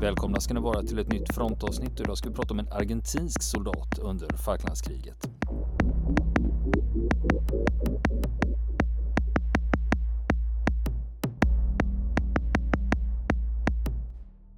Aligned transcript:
Välkomna 0.00 0.40
ska 0.40 0.54
ni 0.54 0.60
vara 0.60 0.82
till 0.82 0.98
ett 0.98 1.12
nytt 1.12 1.34
frontavsnitt. 1.34 2.00
Idag 2.00 2.18
ska 2.18 2.28
vi 2.28 2.34
prata 2.34 2.54
om 2.54 2.58
en 2.58 2.68
argentinsk 2.72 3.42
soldat 3.42 3.98
under 3.98 4.36
Falklandskriget. 4.36 5.30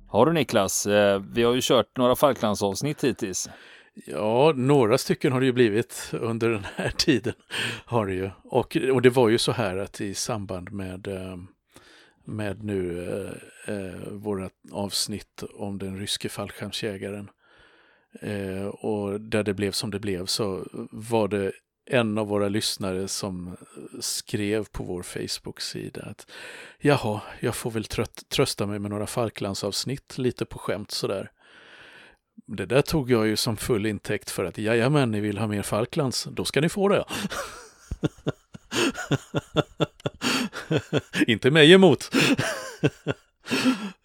Har 0.08 0.26
du 0.26 0.32
Niklas, 0.32 0.86
eh, 0.86 1.22
vi 1.32 1.42
har 1.42 1.54
ju 1.54 1.60
kört 1.62 1.96
några 1.96 2.16
Falklandsavsnitt 2.16 3.04
hittills. 3.04 3.48
Ja, 4.06 4.52
några 4.56 4.98
stycken 4.98 5.32
har 5.32 5.40
det 5.40 5.46
ju 5.46 5.52
blivit 5.52 6.10
under 6.12 6.50
den 6.50 6.66
här 6.76 6.90
tiden. 6.90 7.34
Har 7.84 8.06
det 8.06 8.14
ju. 8.14 8.30
Och, 8.44 8.76
och 8.92 9.02
det 9.02 9.10
var 9.10 9.28
ju 9.28 9.38
så 9.38 9.52
här 9.52 9.76
att 9.76 10.00
i 10.00 10.14
samband 10.14 10.72
med, 10.72 11.06
eh, 11.06 11.36
med 12.30 12.64
nu 12.64 13.08
eh, 13.08 13.74
eh, 13.74 14.08
våra 14.08 14.50
avsnitt 14.72 15.42
om 15.54 15.78
den 15.78 15.98
ryske 15.98 16.28
fallskärmsjägaren 16.28 17.30
eh, 18.20 18.66
och 18.66 19.20
där 19.20 19.42
det 19.42 19.54
blev 19.54 19.72
som 19.72 19.90
det 19.90 20.00
blev 20.00 20.26
så 20.26 20.66
var 20.90 21.28
det 21.28 21.52
en 21.86 22.18
av 22.18 22.26
våra 22.26 22.48
lyssnare 22.48 23.08
som 23.08 23.56
skrev 24.00 24.64
på 24.64 24.84
vår 24.84 25.02
Facebook-sida 25.02 26.02
att 26.02 26.30
jaha, 26.78 27.20
jag 27.40 27.54
får 27.54 27.70
väl 27.70 27.84
trött, 27.84 28.22
trösta 28.28 28.66
mig 28.66 28.78
med 28.78 28.90
några 28.90 29.06
Falklandsavsnitt 29.06 30.18
lite 30.18 30.44
på 30.44 30.58
skämt 30.58 30.90
sådär. 30.90 31.30
Det 32.46 32.66
där 32.66 32.82
tog 32.82 33.10
jag 33.10 33.26
ju 33.26 33.36
som 33.36 33.56
full 33.56 33.86
intäkt 33.86 34.30
för 34.30 34.44
att 34.44 34.58
jajamän, 34.58 35.10
ni 35.10 35.20
vill 35.20 35.38
ha 35.38 35.46
mer 35.46 35.62
Falklands, 35.62 36.28
då 36.30 36.44
ska 36.44 36.60
ni 36.60 36.68
få 36.68 36.88
det. 36.88 37.04
Inte 41.26 41.50
mig 41.50 41.72
emot. 41.72 42.10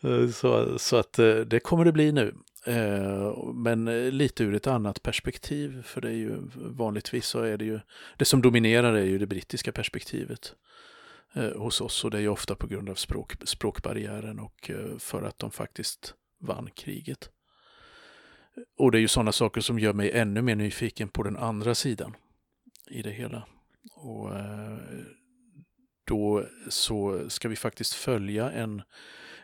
så, 0.33 0.79
så 0.79 0.95
att 0.97 1.19
eh, 1.19 1.35
det 1.35 1.59
kommer 1.59 1.85
det 1.85 1.91
bli 1.91 2.11
nu. 2.11 2.35
Eh, 2.65 3.53
men 3.53 3.87
eh, 3.87 4.11
lite 4.11 4.43
ur 4.43 4.53
ett 4.53 4.67
annat 4.67 5.03
perspektiv, 5.03 5.83
för 5.83 6.01
det 6.01 6.07
är 6.07 6.13
ju 6.13 6.37
vanligtvis 6.55 7.25
så 7.25 7.39
är 7.39 7.57
det 7.57 7.65
ju, 7.65 7.79
det 8.17 8.25
som 8.25 8.41
dominerar 8.41 8.93
är 8.93 9.05
ju 9.05 9.17
det 9.17 9.27
brittiska 9.27 9.71
perspektivet 9.71 10.55
hos 11.55 11.81
oss 11.81 12.05
och 12.05 12.11
det 12.11 12.17
är 12.17 12.21
ju 12.21 12.27
ofta 12.27 12.55
på 12.55 12.67
grund 12.67 12.89
av 12.89 12.95
språk, 12.95 13.33
språkbarriären 13.43 14.39
och 14.39 14.71
för 14.99 15.23
att 15.23 15.39
de 15.39 15.51
faktiskt 15.51 16.13
vann 16.39 16.69
kriget. 16.75 17.29
Och 18.77 18.91
det 18.91 18.97
är 18.97 18.99
ju 18.99 19.07
sådana 19.07 19.31
saker 19.31 19.61
som 19.61 19.79
gör 19.79 19.93
mig 19.93 20.11
ännu 20.11 20.41
mer 20.41 20.55
nyfiken 20.55 21.09
på 21.09 21.23
den 21.23 21.37
andra 21.37 21.75
sidan 21.75 22.15
i 22.89 23.01
det 23.01 23.11
hela. 23.11 23.47
Och 23.93 24.31
då 26.05 26.45
så 26.69 27.29
ska 27.29 27.49
vi 27.49 27.55
faktiskt 27.55 27.93
följa 27.93 28.51
en 28.51 28.81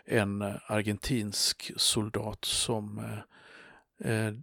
en 0.06 0.42
argentinsk 0.66 1.72
soldat 1.76 2.45
som 2.45 3.00
eh, 3.00 4.12
eh 4.12 4.34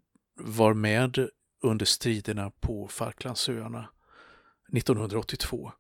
var 0.41 0.75
med 0.75 1.29
under 1.63 1.87
striderna 1.87 2.51
på 2.51 2.89
Falklandsöarna 2.89 3.89
1982 4.73 5.73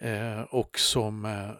eh, 0.00 0.40
och 0.40 0.78
som 0.78 1.24
eh, 1.24 1.50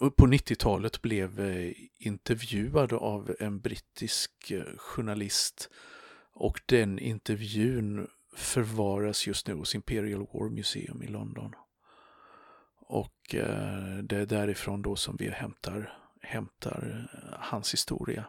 på 0.16 0.26
90-talet 0.26 1.02
blev 1.02 1.40
eh, 1.40 1.72
intervjuad 1.98 2.92
av 2.92 3.36
en 3.40 3.60
brittisk 3.60 4.52
journalist 4.76 5.70
och 6.32 6.60
den 6.66 6.98
intervjun 6.98 8.08
förvaras 8.36 9.26
just 9.26 9.46
nu 9.46 9.54
hos 9.54 9.74
Imperial 9.74 10.26
War 10.32 10.50
Museum 10.50 11.02
i 11.02 11.06
London. 11.06 11.52
Och 12.88 13.34
eh, 13.34 13.98
det 14.02 14.16
är 14.16 14.26
därifrån 14.26 14.82
då 14.82 14.96
som 14.96 15.16
vi 15.16 15.28
hämtar 15.28 15.92
hämtar 16.26 17.06
eh, 17.12 17.38
hans 17.38 17.72
historia. 17.72 18.24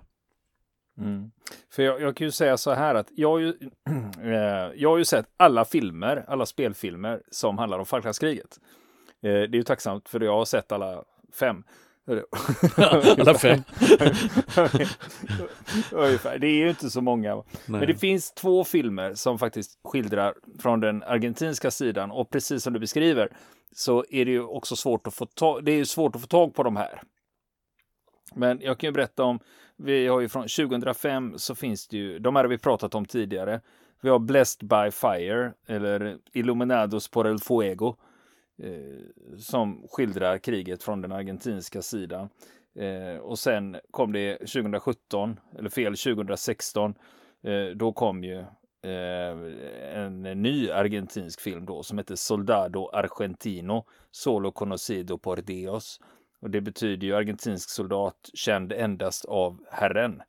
Mm. 0.97 1.31
För 1.71 1.83
jag, 1.83 2.01
jag, 2.01 2.15
kan 2.15 2.27
ju 2.27 2.31
säga 2.31 2.57
så 2.57 2.73
här 2.73 2.95
att 2.95 3.07
jag 3.15 3.29
har, 3.29 3.39
ju, 3.39 3.49
eh, 4.21 4.71
jag 4.75 4.89
har 4.89 4.97
ju 4.97 5.05
sett 5.05 5.25
alla 5.37 5.65
filmer, 5.65 6.25
alla 6.27 6.45
spelfilmer 6.45 7.21
som 7.31 7.57
handlar 7.57 7.79
om 7.79 7.85
Falklandskriget. 7.85 8.59
Eh, 9.21 9.31
det 9.31 9.31
är 9.31 9.55
ju 9.55 9.63
tacksamt 9.63 10.09
för 10.09 10.19
jag 10.19 10.33
har 10.33 10.45
sett 10.45 10.71
alla 10.71 11.03
fem. 11.39 11.63
alla 13.17 13.33
fem. 13.33 13.59
Ungefär. 15.91 16.39
Det 16.39 16.47
är 16.47 16.57
ju 16.57 16.69
inte 16.69 16.89
så 16.89 17.01
många. 17.01 17.35
Nej. 17.35 17.43
Men 17.65 17.87
det 17.87 17.95
finns 17.95 18.31
två 18.31 18.63
filmer 18.63 19.13
som 19.13 19.39
faktiskt 19.39 19.79
skildrar 19.83 20.33
från 20.59 20.79
den 20.79 21.03
argentinska 21.03 21.71
sidan 21.71 22.11
och 22.11 22.29
precis 22.29 22.63
som 22.63 22.73
du 22.73 22.79
beskriver 22.79 23.29
så 23.71 24.05
är 24.09 24.25
det 24.25 24.31
ju 24.31 24.43
också 24.43 24.75
svårt 24.75 25.07
att 25.07 25.13
få 25.13 25.25
tag, 25.25 25.63
det 25.63 25.71
är 25.71 25.85
svårt 25.85 26.15
att 26.15 26.21
få 26.21 26.27
tag 26.27 26.55
på 26.55 26.63
de 26.63 26.75
här. 26.75 27.01
Men 28.35 28.61
jag 28.61 28.77
kan 28.77 28.87
ju 28.87 28.91
berätta 28.91 29.23
om, 29.23 29.39
vi 29.77 30.07
har 30.07 30.19
ju 30.19 30.29
från 30.29 30.43
2005 30.43 31.33
så 31.37 31.55
finns 31.55 31.87
det 31.87 31.97
ju, 31.97 32.19
de 32.19 32.35
här 32.35 32.43
har 32.43 32.49
vi 32.49 32.57
pratat 32.57 32.95
om 32.95 33.05
tidigare. 33.05 33.61
Vi 34.01 34.09
har 34.09 34.19
Blessed 34.19 34.67
by 34.67 34.91
Fire 34.91 35.53
eller 35.67 36.17
Illuminados 36.33 37.07
por 37.07 37.27
el 37.27 37.39
Fuego 37.39 37.95
eh, 38.63 39.37
som 39.37 39.87
skildrar 39.89 40.37
kriget 40.37 40.83
från 40.83 41.01
den 41.01 41.11
argentinska 41.11 41.81
sidan. 41.81 42.29
Eh, 42.75 43.17
och 43.21 43.39
sen 43.39 43.77
kom 43.91 44.13
det 44.13 44.37
2017, 44.37 45.39
eller 45.57 45.69
fel 45.69 45.97
2016, 45.97 46.95
eh, 47.43 47.65
då 47.75 47.93
kom 47.93 48.23
ju 48.23 48.39
eh, 48.81 50.03
en 50.03 50.21
ny 50.21 50.69
argentinsk 50.69 51.41
film 51.41 51.65
då 51.65 51.83
som 51.83 51.97
heter 51.97 52.15
Soldado 52.15 52.89
Argentino, 52.93 53.85
Solo 54.11 54.51
conocido 54.51 55.17
por 55.17 55.35
Dios 55.37 55.99
och 56.39 56.49
det 56.49 56.61
betyder 56.61 57.07
ju 57.07 57.15
argentinsk 57.15 57.69
soldat 57.69 58.29
känd 58.33 58.71
endast 58.71 59.25
av 59.25 59.59
Herren. 59.71 60.21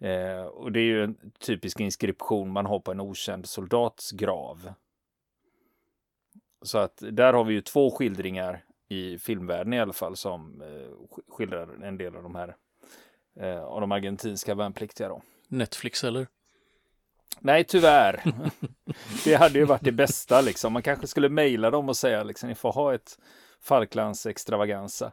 Eh, 0.00 0.42
och 0.42 0.72
det 0.72 0.80
är 0.80 0.84
ju 0.84 1.04
en 1.04 1.16
typisk 1.38 1.80
inskription 1.80 2.52
man 2.52 2.66
har 2.66 2.80
på 2.80 2.90
en 2.90 3.00
okänd 3.00 3.46
soldats 3.46 4.10
grav. 4.10 4.72
Så 6.62 6.78
att 6.78 7.02
där 7.12 7.32
har 7.32 7.44
vi 7.44 7.54
ju 7.54 7.60
två 7.60 7.90
skildringar 7.90 8.64
i 8.88 9.18
filmvärlden 9.18 9.72
i 9.72 9.80
alla 9.80 9.92
fall 9.92 10.16
som 10.16 10.62
eh, 10.62 11.18
skildrar 11.28 11.84
en 11.84 11.98
del 11.98 12.16
av 12.16 12.22
de 12.22 12.34
här 12.34 12.56
eh, 13.40 13.62
av 13.62 13.80
de 13.80 13.92
argentinska 13.92 14.54
värnpliktiga 14.54 15.08
då. 15.08 15.22
Netflix 15.48 16.04
eller? 16.04 16.26
Nej, 17.40 17.64
tyvärr. 17.64 18.22
det 19.24 19.34
hade 19.34 19.58
ju 19.58 19.64
varit 19.64 19.84
det 19.84 19.92
bästa 19.92 20.40
liksom. 20.40 20.72
Man 20.72 20.82
kanske 20.82 21.06
skulle 21.06 21.28
mejla 21.28 21.70
dem 21.70 21.88
och 21.88 21.96
säga 21.96 22.22
liksom, 22.22 22.48
ni 22.48 22.54
får 22.54 22.72
ha 22.72 22.94
ett 22.94 23.18
Falklands 23.60 24.26
extravaganza. 24.26 25.12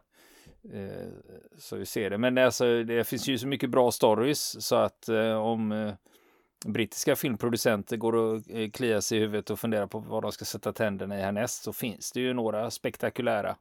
Eh, 0.73 1.09
så 1.57 1.75
vi 1.75 1.85
ser 1.85 2.09
det. 2.09 2.17
Men 2.17 2.37
alltså, 2.37 2.83
det 2.83 3.03
finns 3.03 3.27
ju 3.27 3.37
så 3.37 3.47
mycket 3.47 3.69
bra 3.69 3.91
stories 3.91 4.65
så 4.65 4.75
att 4.75 5.09
eh, 5.09 5.35
om 5.35 5.71
eh, 5.71 5.93
brittiska 6.65 7.15
filmproducenter 7.15 7.97
går 7.97 8.15
och 8.15 8.43
kliar 8.73 8.99
sig 8.99 9.17
i 9.17 9.21
huvudet 9.21 9.49
och 9.49 9.59
funderar 9.59 9.87
på 9.87 9.99
vad 9.99 10.23
de 10.23 10.31
ska 10.31 10.45
sätta 10.45 10.73
tänderna 10.73 11.19
i 11.19 11.21
härnäst 11.21 11.63
så 11.63 11.73
finns 11.73 12.11
det 12.11 12.19
ju 12.19 12.33
några 12.33 12.71
spektakulära 12.71 13.55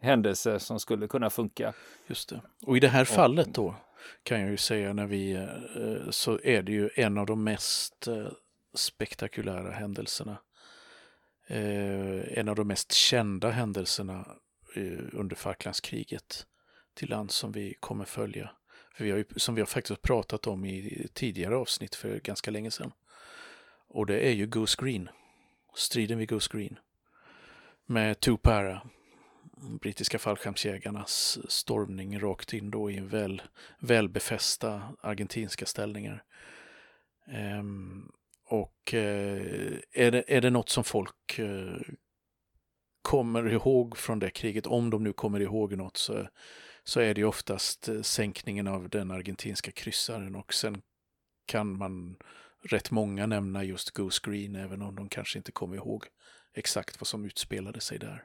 händelser 0.00 0.58
som 0.58 0.80
skulle 0.80 1.08
kunna 1.08 1.30
funka. 1.30 1.72
Just 2.06 2.28
det. 2.28 2.40
Och 2.62 2.76
i 2.76 2.80
det 2.80 2.88
här 2.88 3.04
fallet 3.04 3.54
då 3.54 3.74
kan 4.22 4.40
jag 4.40 4.50
ju 4.50 4.56
säga 4.56 4.92
när 4.92 5.06
vi 5.06 5.48
så 6.10 6.40
är 6.44 6.62
det 6.62 6.72
ju 6.72 6.90
en 6.94 7.18
av 7.18 7.26
de 7.26 7.44
mest 7.44 8.08
spektakulära 8.74 9.70
händelserna. 9.70 10.38
En 11.48 12.48
av 12.48 12.56
de 12.56 12.68
mest 12.68 12.92
kända 12.92 13.50
händelserna 13.50 14.28
under 15.12 15.36
Falklandskriget 15.36 16.46
till 16.94 17.10
land 17.10 17.30
som 17.30 17.52
vi 17.52 17.74
kommer 17.80 18.04
följa. 18.04 18.50
För 18.96 19.04
vi 19.04 19.10
har 19.10 19.18
ju, 19.18 19.24
som 19.36 19.54
vi 19.54 19.60
har 19.60 19.66
faktiskt 19.66 20.02
pratat 20.02 20.46
om 20.46 20.64
i 20.64 21.08
tidigare 21.12 21.56
avsnitt 21.56 21.94
för 21.94 22.20
ganska 22.20 22.50
länge 22.50 22.70
sedan. 22.70 22.92
Och 23.88 24.06
det 24.06 24.20
är 24.20 24.32
ju 24.32 24.46
Goose 24.46 24.76
Green. 24.82 25.08
Striden 25.74 26.18
vid 26.18 26.28
Goose 26.28 26.50
Green. 26.52 26.78
Med 27.86 28.20
Tupara, 28.20 28.82
brittiska 29.80 30.18
fallskärmsjägarnas 30.18 31.38
stormning 31.48 32.20
rakt 32.20 32.52
in 32.52 32.70
då 32.70 32.90
i 32.90 33.00
väl, 33.00 33.42
välbefästa 33.78 34.82
argentinska 35.00 35.66
ställningar. 35.66 36.24
Um, 37.58 38.12
och 38.44 38.94
uh, 38.94 39.78
är, 39.92 40.10
det, 40.10 40.24
är 40.28 40.40
det 40.40 40.50
något 40.50 40.68
som 40.68 40.84
folk 40.84 41.38
uh, 41.38 41.80
kommer 43.02 43.52
ihåg 43.52 43.96
från 43.96 44.18
det 44.18 44.30
kriget, 44.30 44.66
om 44.66 44.90
de 44.90 45.04
nu 45.04 45.12
kommer 45.12 45.40
ihåg 45.40 45.76
något, 45.76 45.96
så, 45.96 46.28
så 46.88 47.00
är 47.00 47.14
det 47.14 47.20
ju 47.20 47.26
oftast 47.26 47.88
eh, 47.88 48.02
sänkningen 48.02 48.66
av 48.66 48.88
den 48.88 49.10
argentinska 49.10 49.70
kryssaren 49.70 50.36
och 50.36 50.54
sen 50.54 50.82
kan 51.46 51.78
man 51.78 52.16
rätt 52.62 52.90
många 52.90 53.26
nämna 53.26 53.64
just 53.64 53.90
Goose 53.90 54.20
Green, 54.24 54.56
även 54.56 54.82
om 54.82 54.96
de 54.96 55.08
kanske 55.08 55.38
inte 55.38 55.52
kommer 55.52 55.76
ihåg 55.76 56.04
exakt 56.54 57.00
vad 57.00 57.06
som 57.06 57.24
utspelade 57.24 57.80
sig 57.80 57.98
där. 57.98 58.24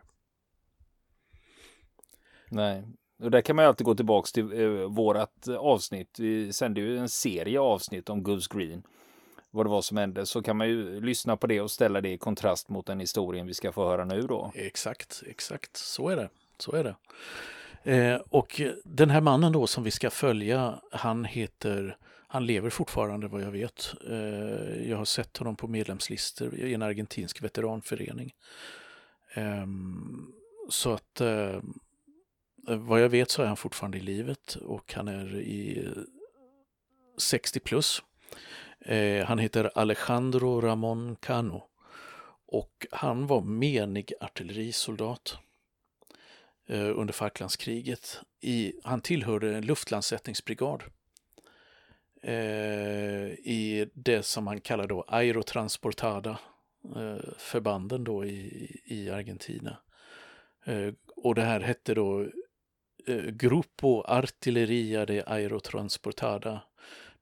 Nej, 2.50 2.84
och 3.24 3.32
där 3.32 3.42
kan 3.42 3.56
man 3.56 3.66
ju 3.66 3.70
alltid 3.70 3.86
gå 3.86 3.96
tillbaka 3.96 4.28
till 4.34 4.62
eh, 4.62 4.70
vårat 4.70 5.48
avsnitt. 5.48 6.20
Vi 6.20 6.54
sände 6.54 6.82
ju 6.82 6.98
en 6.98 7.10
serie 7.10 7.60
avsnitt 7.60 8.10
om 8.10 8.24
Goose 8.24 8.58
Green 8.58 8.84
vad 9.52 9.66
det 9.66 9.70
var 9.70 9.82
som 9.82 9.98
hände 9.98 10.26
så 10.26 10.42
kan 10.42 10.58
man 10.58 10.68
ju 10.68 11.02
lyssna 11.02 11.38
på 11.38 11.48
det 11.48 11.62
och 11.62 11.72
ställa 11.72 12.02
det 12.02 12.10
i 12.10 12.18
kontrast 12.18 12.70
mot 12.70 12.86
den 12.86 13.00
historien 13.00 13.48
vi 13.48 13.54
ska 13.54 13.72
få 13.72 13.86
höra 13.86 14.06
nu 14.06 14.22
då. 14.22 14.52
Exakt, 14.56 15.24
exakt. 15.28 15.78
Så 15.78 16.10
är 16.10 16.16
det. 16.16 16.30
Så 16.58 16.76
är 16.76 16.84
det. 16.84 16.96
Eh, 17.84 18.16
och 18.16 18.62
den 18.84 19.10
här 19.10 19.22
mannen 19.22 19.52
då 19.52 19.68
som 19.68 19.84
vi 19.84 19.92
ska 19.92 20.10
följa, 20.10 20.82
han 20.92 21.26
heter, 21.26 21.98
han 22.28 22.46
lever 22.46 22.70
fortfarande 22.70 23.28
vad 23.28 23.42
jag 23.42 23.52
vet. 23.52 23.94
Eh, 24.10 24.90
jag 24.90 24.98
har 24.98 25.06
sett 25.06 25.38
honom 25.38 25.56
på 25.56 25.68
medlemslistor 25.68 26.56
i 26.56 26.74
en 26.74 26.82
argentinsk 26.82 27.44
veteranförening. 27.44 28.34
Eh, 29.34 29.66
så 30.70 30.94
att 30.94 31.22
eh, 31.22 31.60
vad 32.68 33.02
jag 33.02 33.10
vet 33.10 33.32
så 33.32 33.42
är 33.42 33.48
han 33.48 33.58
fortfarande 33.58 33.98
i 33.98 34.02
livet 34.02 34.56
och 34.56 34.94
han 34.94 35.08
är 35.08 35.36
i 35.36 35.88
60 37.18 37.60
plus. 37.60 38.04
Eh, 38.80 39.26
han 39.26 39.40
heter 39.40 39.72
Alejandro 39.76 40.62
Ramon 40.62 41.16
Cano 41.16 41.64
och 42.48 42.88
han 42.92 43.28
var 43.28 43.42
menig 43.42 44.14
artillerisoldat 44.22 45.38
Eh, 46.68 47.00
under 47.00 47.14
Falklandskriget. 47.14 48.22
I, 48.42 48.74
han 48.84 49.02
tillhörde 49.02 49.56
en 49.56 49.66
luftlandsättningsbrigad 49.66 50.84
eh, 52.24 52.34
i 53.32 53.90
det 53.94 54.24
som 54.24 54.44
man 54.44 54.62
kallar 54.62 54.88
då 54.88 55.06
aerotransportada 55.08 56.40
eh, 56.96 57.34
förbanden 57.38 58.04
då 58.04 58.26
i, 58.26 58.82
i 58.86 59.10
Argentina. 59.10 59.78
Eh, 60.66 60.94
och 61.16 61.36
det 61.36 61.42
här 61.42 61.60
hette 61.60 61.94
då 61.94 62.22
eh, 63.08 63.26
Grupo 63.26 64.04
Artilleria 64.04 65.06
de 65.06 65.24
Aerotransportada 65.26 66.62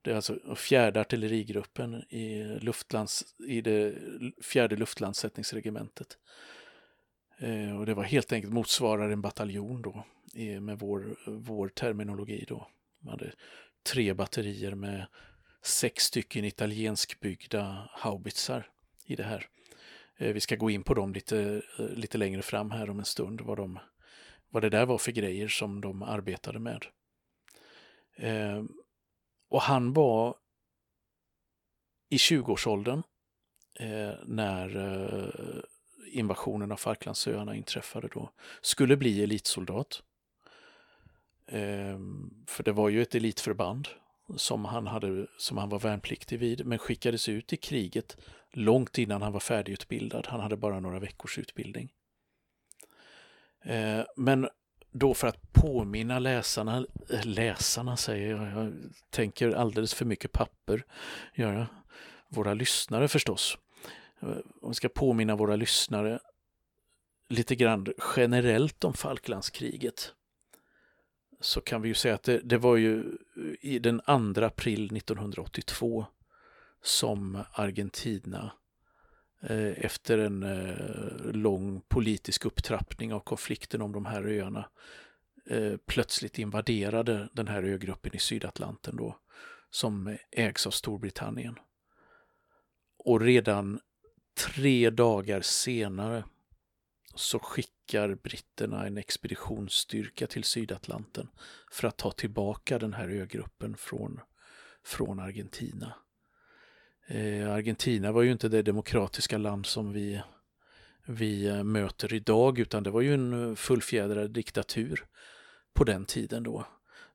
det 0.01 0.11
är 0.11 0.15
alltså 0.15 0.55
fjärde 0.55 1.01
artillerigruppen 1.01 1.95
i, 1.95 2.43
luftlands, 2.61 3.35
i 3.47 3.61
det 3.61 3.95
fjärde 4.41 4.75
luftlandsättningsregementet. 4.75 6.17
Eh, 7.39 7.79
och 7.79 7.85
det 7.85 7.93
var 7.93 8.03
helt 8.03 8.31
enkelt 8.31 8.53
motsvarar 8.53 9.09
en 9.09 9.21
bataljon 9.21 9.81
då 9.81 10.03
eh, 10.35 10.61
med 10.61 10.79
vår, 10.79 11.17
vår 11.27 11.69
terminologi 11.69 12.45
då. 12.47 12.67
Man 12.99 13.11
hade 13.11 13.33
tre 13.83 14.13
batterier 14.13 14.75
med 14.75 15.05
sex 15.61 16.03
stycken 16.03 16.45
italienskbyggda 16.45 17.89
haubitsar 17.93 18.69
i 19.05 19.15
det 19.15 19.23
här. 19.23 19.47
Eh, 20.17 20.33
vi 20.33 20.39
ska 20.39 20.55
gå 20.55 20.69
in 20.69 20.83
på 20.83 20.93
dem 20.93 21.13
lite, 21.13 21.61
eh, 21.79 21.85
lite 21.85 22.17
längre 22.17 22.41
fram 22.41 22.71
här 22.71 22.89
om 22.89 22.99
en 22.99 23.05
stund, 23.05 23.41
vad, 23.41 23.57
de, 23.57 23.79
vad 24.49 24.63
det 24.63 24.69
där 24.69 24.85
var 24.85 24.97
för 24.97 25.11
grejer 25.11 25.47
som 25.47 25.81
de 25.81 26.03
arbetade 26.03 26.59
med. 26.59 26.85
Eh, 28.15 28.63
och 29.49 29.61
han 29.61 29.93
var 29.93 30.35
i 32.09 32.17
20-årsåldern 32.17 33.03
eh, 33.79 34.13
när 34.25 34.77
eh, 34.77 35.61
invasionen 36.09 36.71
av 36.71 36.75
Falklandsöarna 36.75 37.55
inträffade 37.55 38.07
då. 38.07 38.31
Skulle 38.61 38.97
bli 38.97 39.23
elitsoldat. 39.23 40.01
Eh, 41.47 41.99
för 42.47 42.63
det 42.63 42.71
var 42.71 42.89
ju 42.89 43.01
ett 43.01 43.15
elitförband 43.15 43.87
som 44.35 44.65
han, 44.65 44.87
hade, 44.87 45.27
som 45.37 45.57
han 45.57 45.69
var 45.69 45.79
värnpliktig 45.79 46.39
vid, 46.39 46.65
men 46.65 46.79
skickades 46.79 47.29
ut 47.29 47.53
i 47.53 47.57
kriget 47.57 48.17
långt 48.51 48.97
innan 48.97 49.21
han 49.21 49.33
var 49.33 49.39
färdigutbildad. 49.39 50.27
Han 50.27 50.39
hade 50.39 50.57
bara 50.57 50.79
några 50.79 50.99
veckors 50.99 51.37
utbildning. 51.37 51.91
Eh, 53.63 54.01
men 54.15 54.49
då 54.91 55.13
för 55.13 55.27
att 55.27 55.53
påminna 55.53 56.19
läsarna, 56.19 56.85
läsarna 57.23 57.97
säger 57.97 58.29
jag, 58.29 58.51
jag 58.51 58.73
tänker 59.09 59.51
alldeles 59.51 59.93
för 59.93 60.05
mycket 60.05 60.31
papper, 60.31 60.85
gör 61.33 61.53
jag. 61.53 61.65
Våra 62.27 62.53
lyssnare 62.53 63.07
förstås. 63.07 63.57
Om 64.61 64.69
vi 64.69 64.73
ska 64.73 64.89
påminna 64.89 65.35
våra 65.35 65.55
lyssnare 65.55 66.19
lite 67.29 67.55
grann 67.55 67.87
generellt 68.15 68.83
om 68.83 68.93
Falklandskriget 68.93 70.13
så 71.39 71.61
kan 71.61 71.81
vi 71.81 71.87
ju 71.87 71.93
säga 71.93 72.15
att 72.15 72.23
det, 72.23 72.39
det 72.39 72.57
var 72.57 72.75
ju 72.75 73.17
i 73.61 73.79
den 73.79 74.01
2 74.35 74.45
april 74.45 74.97
1982 74.97 76.05
som 76.81 77.43
Argentina 77.51 78.51
eh, 79.41 79.85
efter 79.85 80.17
en 80.17 80.43
eh, 80.43 81.31
lång 81.31 81.81
politisk 81.87 82.45
upptrappning 82.45 83.13
av 83.13 83.19
konflikten 83.19 83.81
om 83.81 83.91
de 83.91 84.05
här 84.05 84.23
öarna 84.23 84.69
eh, 85.49 85.77
plötsligt 85.85 86.39
invaderade 86.39 87.29
den 87.33 87.47
här 87.47 87.63
ögruppen 87.63 88.15
i 88.15 88.19
Sydatlanten 88.19 88.95
då, 88.95 89.19
som 89.69 90.17
ägs 90.31 90.67
av 90.67 90.71
Storbritannien. 90.71 91.55
Och 92.97 93.21
redan 93.21 93.79
tre 94.39 94.89
dagar 94.89 95.41
senare 95.41 96.23
så 97.15 97.39
skickar 97.39 98.15
britterna 98.15 98.87
en 98.87 98.97
expeditionsstyrka 98.97 100.27
till 100.27 100.43
Sydatlanten 100.43 101.27
för 101.71 101.87
att 101.87 101.97
ta 101.97 102.11
tillbaka 102.11 102.79
den 102.79 102.93
här 102.93 103.09
ögruppen 103.09 103.75
från, 103.77 104.19
från 104.83 105.19
Argentina. 105.19 105.93
Eh, 107.07 107.51
Argentina 107.51 108.11
var 108.11 108.21
ju 108.21 108.31
inte 108.31 108.49
det 108.49 108.61
demokratiska 108.61 109.37
land 109.37 109.65
som 109.65 109.93
vi, 109.93 110.21
vi 111.05 111.47
eh, 111.47 111.63
möter 111.63 112.13
idag 112.13 112.59
utan 112.59 112.83
det 112.83 112.91
var 112.91 113.01
ju 113.01 113.13
en 113.13 113.49
eh, 113.49 113.55
fullfjädrad 113.55 114.31
diktatur 114.31 115.05
på 115.73 115.83
den 115.83 116.05
tiden 116.05 116.43
då 116.43 116.65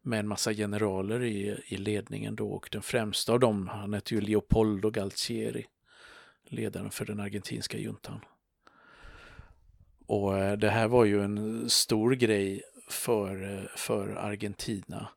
med 0.02 0.18
en 0.18 0.28
massa 0.28 0.54
generaler 0.54 1.22
i, 1.22 1.60
i 1.66 1.76
ledningen 1.76 2.36
då 2.36 2.50
och 2.50 2.68
den 2.72 2.82
främsta 2.82 3.32
av 3.32 3.40
dem, 3.40 3.68
han 3.68 3.94
hette 3.94 4.14
ju 4.14 4.20
Leopoldo 4.20 4.90
Galtieri, 4.90 5.66
ledaren 6.44 6.90
för 6.90 7.04
den 7.04 7.20
argentinska 7.20 7.78
juntan. 7.78 8.20
Och 10.06 10.38
eh, 10.38 10.58
det 10.58 10.70
här 10.70 10.88
var 10.88 11.04
ju 11.04 11.22
en 11.22 11.70
stor 11.70 12.12
grej 12.12 12.62
för, 12.88 13.54
eh, 13.54 13.64
för 13.76 14.08
Argentina 14.08 15.08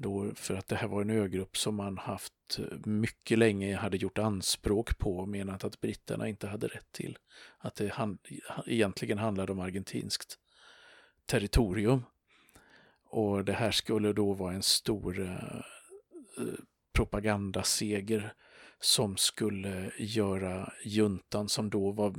då 0.00 0.34
för 0.34 0.54
att 0.54 0.68
det 0.68 0.76
här 0.76 0.88
var 0.88 1.02
en 1.02 1.10
ögrupp 1.10 1.56
som 1.56 1.74
man 1.74 1.98
haft 1.98 2.32
eh, 2.58 2.64
mycket 2.84 3.38
länge 3.38 3.76
hade 3.76 3.96
gjort 3.96 4.18
anspråk 4.18 4.98
på 4.98 5.18
och 5.18 5.28
menat 5.28 5.64
att 5.64 5.80
britterna 5.80 6.28
inte 6.28 6.46
hade 6.46 6.66
rätt 6.66 6.92
till. 6.92 7.18
Att 7.58 7.74
det 7.74 7.92
hand, 7.92 8.18
egentligen 8.66 9.18
handlade 9.18 9.52
om 9.52 9.60
argentinskt 9.60 10.38
territorium. 11.26 12.02
Och 13.04 13.44
det 13.44 13.52
här 13.52 13.70
skulle 13.70 14.12
då 14.12 14.32
vara 14.32 14.54
en 14.54 14.62
stor 14.62 15.20
eh, 15.20 16.44
propagandaseger 16.92 18.34
som 18.80 19.16
skulle 19.16 19.92
göra 19.98 20.72
juntan 20.84 21.48
som 21.48 21.70
då 21.70 21.92
var, 21.92 22.14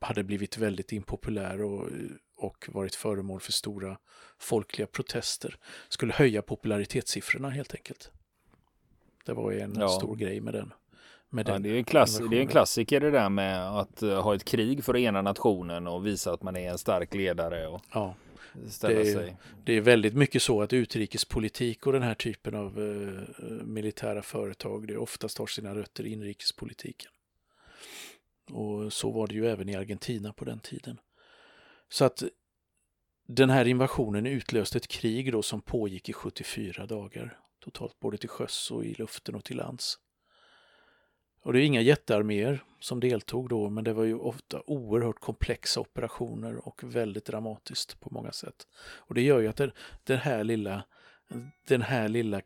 hade 0.00 0.24
blivit 0.24 0.58
väldigt 0.58 0.92
impopulär 0.92 1.62
och 1.62 1.88
och 2.36 2.68
varit 2.72 2.94
föremål 2.94 3.40
för 3.40 3.52
stora 3.52 3.98
folkliga 4.38 4.86
protester 4.86 5.56
skulle 5.88 6.12
höja 6.12 6.42
popularitetssiffrorna 6.42 7.50
helt 7.50 7.74
enkelt. 7.74 8.10
Det 9.26 9.32
var 9.32 9.50
ju 9.50 9.60
en 9.60 9.74
ja. 9.78 9.88
stor 9.88 10.16
grej 10.16 10.40
med 10.40 10.54
den. 10.54 10.72
Med 11.30 11.48
ja, 11.48 11.52
den 11.52 11.62
det, 11.62 11.68
är 11.68 11.76
en 11.76 11.84
klass, 11.84 12.18
det 12.30 12.36
är 12.36 12.40
en 12.40 12.46
klassiker 12.46 13.00
det 13.00 13.10
där 13.10 13.28
med 13.28 13.78
att 13.78 14.02
uh, 14.02 14.20
ha 14.20 14.34
ett 14.34 14.44
krig 14.44 14.84
för 14.84 14.96
ena 14.96 15.22
nationen 15.22 15.86
och 15.86 16.06
visa 16.06 16.32
att 16.32 16.42
man 16.42 16.56
är 16.56 16.70
en 16.70 16.78
stark 16.78 17.14
ledare. 17.14 17.66
Och 17.66 17.82
ja. 17.92 18.14
Det 18.80 18.84
är, 18.84 19.04
sig. 19.04 19.36
det 19.64 19.72
är 19.72 19.80
väldigt 19.80 20.14
mycket 20.14 20.42
så 20.42 20.62
att 20.62 20.72
utrikespolitik 20.72 21.86
och 21.86 21.92
den 21.92 22.02
här 22.02 22.14
typen 22.14 22.54
av 22.54 22.78
uh, 22.78 23.22
militära 23.64 24.22
företag 24.22 24.88
det 24.88 24.96
oftast 24.96 25.38
har 25.38 25.46
sina 25.46 25.74
rötter 25.74 26.06
i 26.06 26.12
inrikespolitiken. 26.12 27.10
Och 28.50 28.92
så 28.92 29.10
var 29.10 29.26
det 29.26 29.34
ju 29.34 29.46
även 29.46 29.68
i 29.68 29.74
Argentina 29.74 30.32
på 30.32 30.44
den 30.44 30.60
tiden. 30.60 31.00
Så 31.88 32.04
att 32.04 32.22
den 33.26 33.50
här 33.50 33.64
invasionen 33.64 34.26
utlöste 34.26 34.78
ett 34.78 34.88
krig 34.88 35.32
då 35.32 35.42
som 35.42 35.60
pågick 35.60 36.08
i 36.08 36.12
74 36.12 36.86
dagar 36.86 37.38
totalt 37.60 38.00
både 38.00 38.18
till 38.18 38.28
sjöss 38.28 38.70
och 38.70 38.84
i 38.84 38.94
luften 38.94 39.34
och 39.34 39.44
till 39.44 39.56
lands. 39.56 39.98
Och 41.44 41.52
det 41.52 41.60
är 41.60 41.64
inga 41.64 41.80
jättearméer 41.80 42.64
som 42.80 43.00
deltog 43.00 43.48
då, 43.48 43.70
men 43.70 43.84
det 43.84 43.92
var 43.92 44.04
ju 44.04 44.14
ofta 44.14 44.62
oerhört 44.66 45.20
komplexa 45.20 45.80
operationer 45.80 46.68
och 46.68 46.84
väldigt 46.84 47.24
dramatiskt 47.24 48.00
på 48.00 48.08
många 48.14 48.32
sätt. 48.32 48.66
Och 48.96 49.14
det 49.14 49.22
gör 49.22 49.40
ju 49.40 49.48
att 49.48 49.56
det, 49.56 49.72
den 50.04 50.18
här 50.18 50.44
lilla, 50.44 50.84
den 51.68 51.82
här 51.82 52.08
lilla 52.08 52.42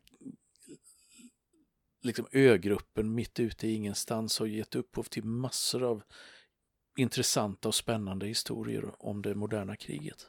liksom 2.02 2.26
ögruppen 2.32 3.14
mitt 3.14 3.40
ute 3.40 3.68
i 3.68 3.74
ingenstans 3.74 4.38
har 4.38 4.46
gett 4.46 4.74
upphov 4.74 5.02
till 5.02 5.24
massor 5.24 5.84
av 5.84 6.02
intressanta 6.96 7.68
och 7.68 7.74
spännande 7.74 8.26
historier 8.26 8.94
om 8.98 9.22
det 9.22 9.34
moderna 9.34 9.76
kriget. 9.76 10.26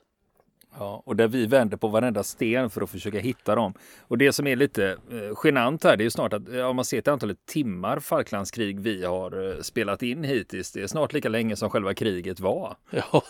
Ja, 0.78 1.04
och 1.06 1.16
där 1.16 1.28
vi 1.28 1.46
vänder 1.46 1.78
på 1.78 1.88
varenda 1.88 2.24
sten 2.24 2.70
för 2.70 2.82
att 2.82 2.90
försöka 2.90 3.20
hitta 3.20 3.56
dem. 3.56 3.74
Och 4.02 4.18
det 4.18 4.34
som 4.34 4.48
är 4.48 4.56
lite 4.56 4.98
eh, 5.12 5.40
genant 5.44 5.84
här, 5.84 5.98
det 5.98 6.02
är 6.02 6.06
ju 6.06 6.10
snart 6.10 6.34
att 6.34 6.50
om 6.50 6.76
man 6.76 6.86
ser 6.86 7.02
till 7.02 7.14
antalet 7.14 7.46
timmar 7.46 8.00
Falklandskrig 8.00 8.80
vi 8.80 9.06
har 9.06 9.50
eh, 9.50 9.62
spelat 9.62 10.04
in 10.04 10.24
hittills, 10.24 10.72
det 10.72 10.82
är 10.82 10.88
snart 10.88 11.14
lika 11.14 11.30
länge 11.30 11.56
som 11.56 11.70
själva 11.70 11.94
kriget 11.94 12.40
var. 12.40 12.76
Ja, 12.90 13.24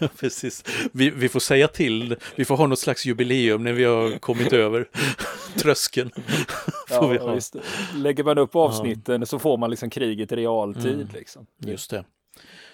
precis. 0.20 0.64
Vi, 0.92 1.10
vi, 1.10 1.28
får 1.28 1.40
säga 1.40 1.68
till, 1.68 2.16
vi 2.36 2.44
får 2.44 2.56
ha 2.56 2.66
något 2.66 2.78
slags 2.78 3.06
jubileum 3.06 3.64
när 3.64 3.72
vi 3.72 3.84
har 3.84 4.18
kommit 4.18 4.52
över 4.52 4.88
tröskeln. 5.58 6.10
ja, 6.90 7.32
visst. 7.34 7.56
Lägger 7.94 8.24
man 8.24 8.38
upp 8.38 8.56
avsnitten 8.56 9.20
ja. 9.20 9.26
så 9.26 9.38
får 9.38 9.58
man 9.58 9.70
liksom 9.70 9.90
kriget 9.90 10.32
i 10.32 10.36
realtid. 10.36 10.94
Mm. 10.94 11.08
Liksom. 11.12 11.46
Just 11.58 11.90
det. 11.90 12.04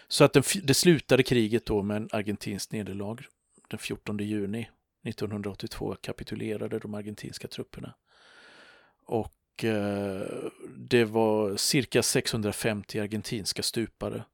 Så 0.08 0.24
att 0.24 0.32
det, 0.32 0.44
det 0.62 0.74
slutade 0.74 1.22
kriget 1.22 1.66
då 1.66 1.82
med 1.82 1.96
en 1.96 2.08
argentinskt 2.12 2.72
nederlag 2.72 3.16
den 3.68 3.78
14 3.78 4.18
juni 4.18 4.70
1982 5.04 5.96
kapitulerade 6.00 6.78
de 6.78 6.94
argentinska 6.94 7.48
trupperna. 7.48 7.94
Och 9.06 9.64
eh, 9.64 10.26
det 10.76 11.04
var 11.04 11.56
cirka 11.56 12.02
650 12.02 13.00
argentinska 13.00 13.62
stupade, 13.62 14.24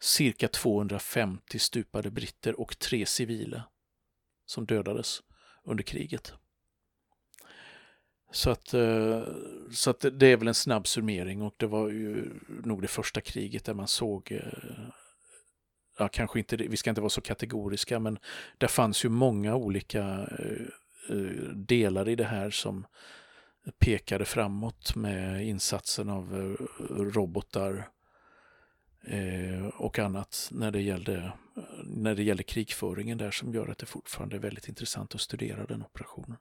cirka 0.00 0.48
250 0.48 1.58
stupade 1.58 2.10
britter 2.10 2.60
och 2.60 2.78
tre 2.78 3.06
civila 3.06 3.62
som 4.46 4.66
dödades 4.66 5.22
under 5.64 5.82
kriget. 5.84 6.32
Så 8.30 8.50
att, 8.50 8.74
eh, 8.74 9.22
så 9.72 9.90
att 9.90 10.04
det 10.12 10.26
är 10.26 10.36
väl 10.36 10.48
en 10.48 10.54
snabb 10.54 10.86
summering 10.86 11.42
och 11.42 11.54
det 11.56 11.66
var 11.66 11.88
ju 11.88 12.30
nog 12.64 12.82
det 12.82 12.88
första 12.88 13.20
kriget 13.20 13.64
där 13.64 13.74
man 13.74 13.88
såg 13.88 14.32
eh, 14.32 14.88
ja, 15.98 16.08
kanske 16.08 16.38
inte, 16.38 16.56
vi 16.56 16.76
ska 16.76 16.90
inte 16.90 17.00
vara 17.00 17.10
så 17.10 17.20
kategoriska, 17.20 17.98
men 17.98 18.18
det 18.58 18.68
fanns 18.68 19.04
ju 19.04 19.08
många 19.08 19.56
olika 19.56 20.28
eh, 20.38 21.14
delar 21.54 22.08
i 22.08 22.16
det 22.16 22.24
här 22.24 22.50
som 22.50 22.86
pekade 23.78 24.24
framåt 24.24 24.96
med 24.96 25.46
insatsen 25.46 26.08
av 26.08 26.56
robotar 26.90 27.88
och 29.74 29.98
annat 29.98 30.48
när 30.52 30.70
det, 30.70 30.80
gällde, 30.80 31.32
när 31.84 32.14
det 32.14 32.22
gällde 32.22 32.42
krigföringen 32.42 33.18
där 33.18 33.30
som 33.30 33.54
gör 33.54 33.68
att 33.68 33.78
det 33.78 33.86
fortfarande 33.86 34.36
är 34.36 34.40
väldigt 34.40 34.68
intressant 34.68 35.14
att 35.14 35.20
studera 35.20 35.66
den 35.66 35.82
operationen. 35.82 36.36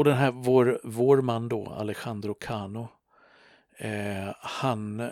Och 0.00 0.04
den 0.04 0.16
här 0.16 0.30
vår, 0.30 0.80
vår 0.84 1.22
man 1.22 1.48
då, 1.48 1.66
Alejandro 1.66 2.34
Cano, 2.34 2.88
eh, 3.78 4.34
han 4.40 5.10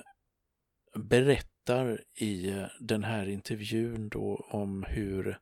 berättar 0.95 2.04
i 2.14 2.64
den 2.80 3.04
här 3.04 3.28
intervjun 3.28 4.09
då 4.09 4.47
om 4.50 4.83
hur 4.88 5.38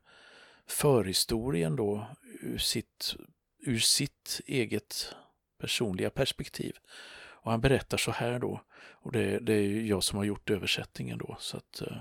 förhistorien 0.65 1.75
då 1.75 2.07
ur 2.41 2.57
sitt, 2.57 3.15
ur 3.59 3.79
sitt 3.79 4.41
eget 4.45 5.15
personliga 5.59 6.09
perspektiv. 6.09 6.77
Och 7.17 7.51
han 7.51 7.61
berättar 7.61 7.97
så 7.97 8.11
här 8.11 8.39
då, 8.39 8.61
och 8.91 9.11
det, 9.11 9.39
det 9.39 9.53
är 9.53 9.81
jag 9.81 10.03
som 10.03 10.17
har 10.17 10.25
gjort 10.25 10.49
översättningen 10.49 11.17
då. 11.17 11.35
så 11.39 11.57
att 11.57 11.81
eh, 11.81 11.97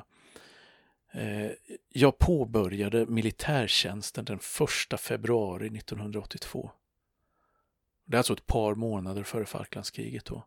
eh 1.23 1.51
Jag 1.89 2.19
påbörjade 2.19 3.07
militärtjänsten 3.07 4.25
den 4.25 4.39
1 4.93 5.01
februari 5.01 5.67
1982. 5.67 6.71
Det 8.07 8.17
är 8.17 8.19
alltså 8.19 8.33
ett 8.33 8.47
par 8.47 8.75
månader 8.75 9.23
före 9.23 9.47
Falklandskriget 9.47 10.25
då. 10.25 10.47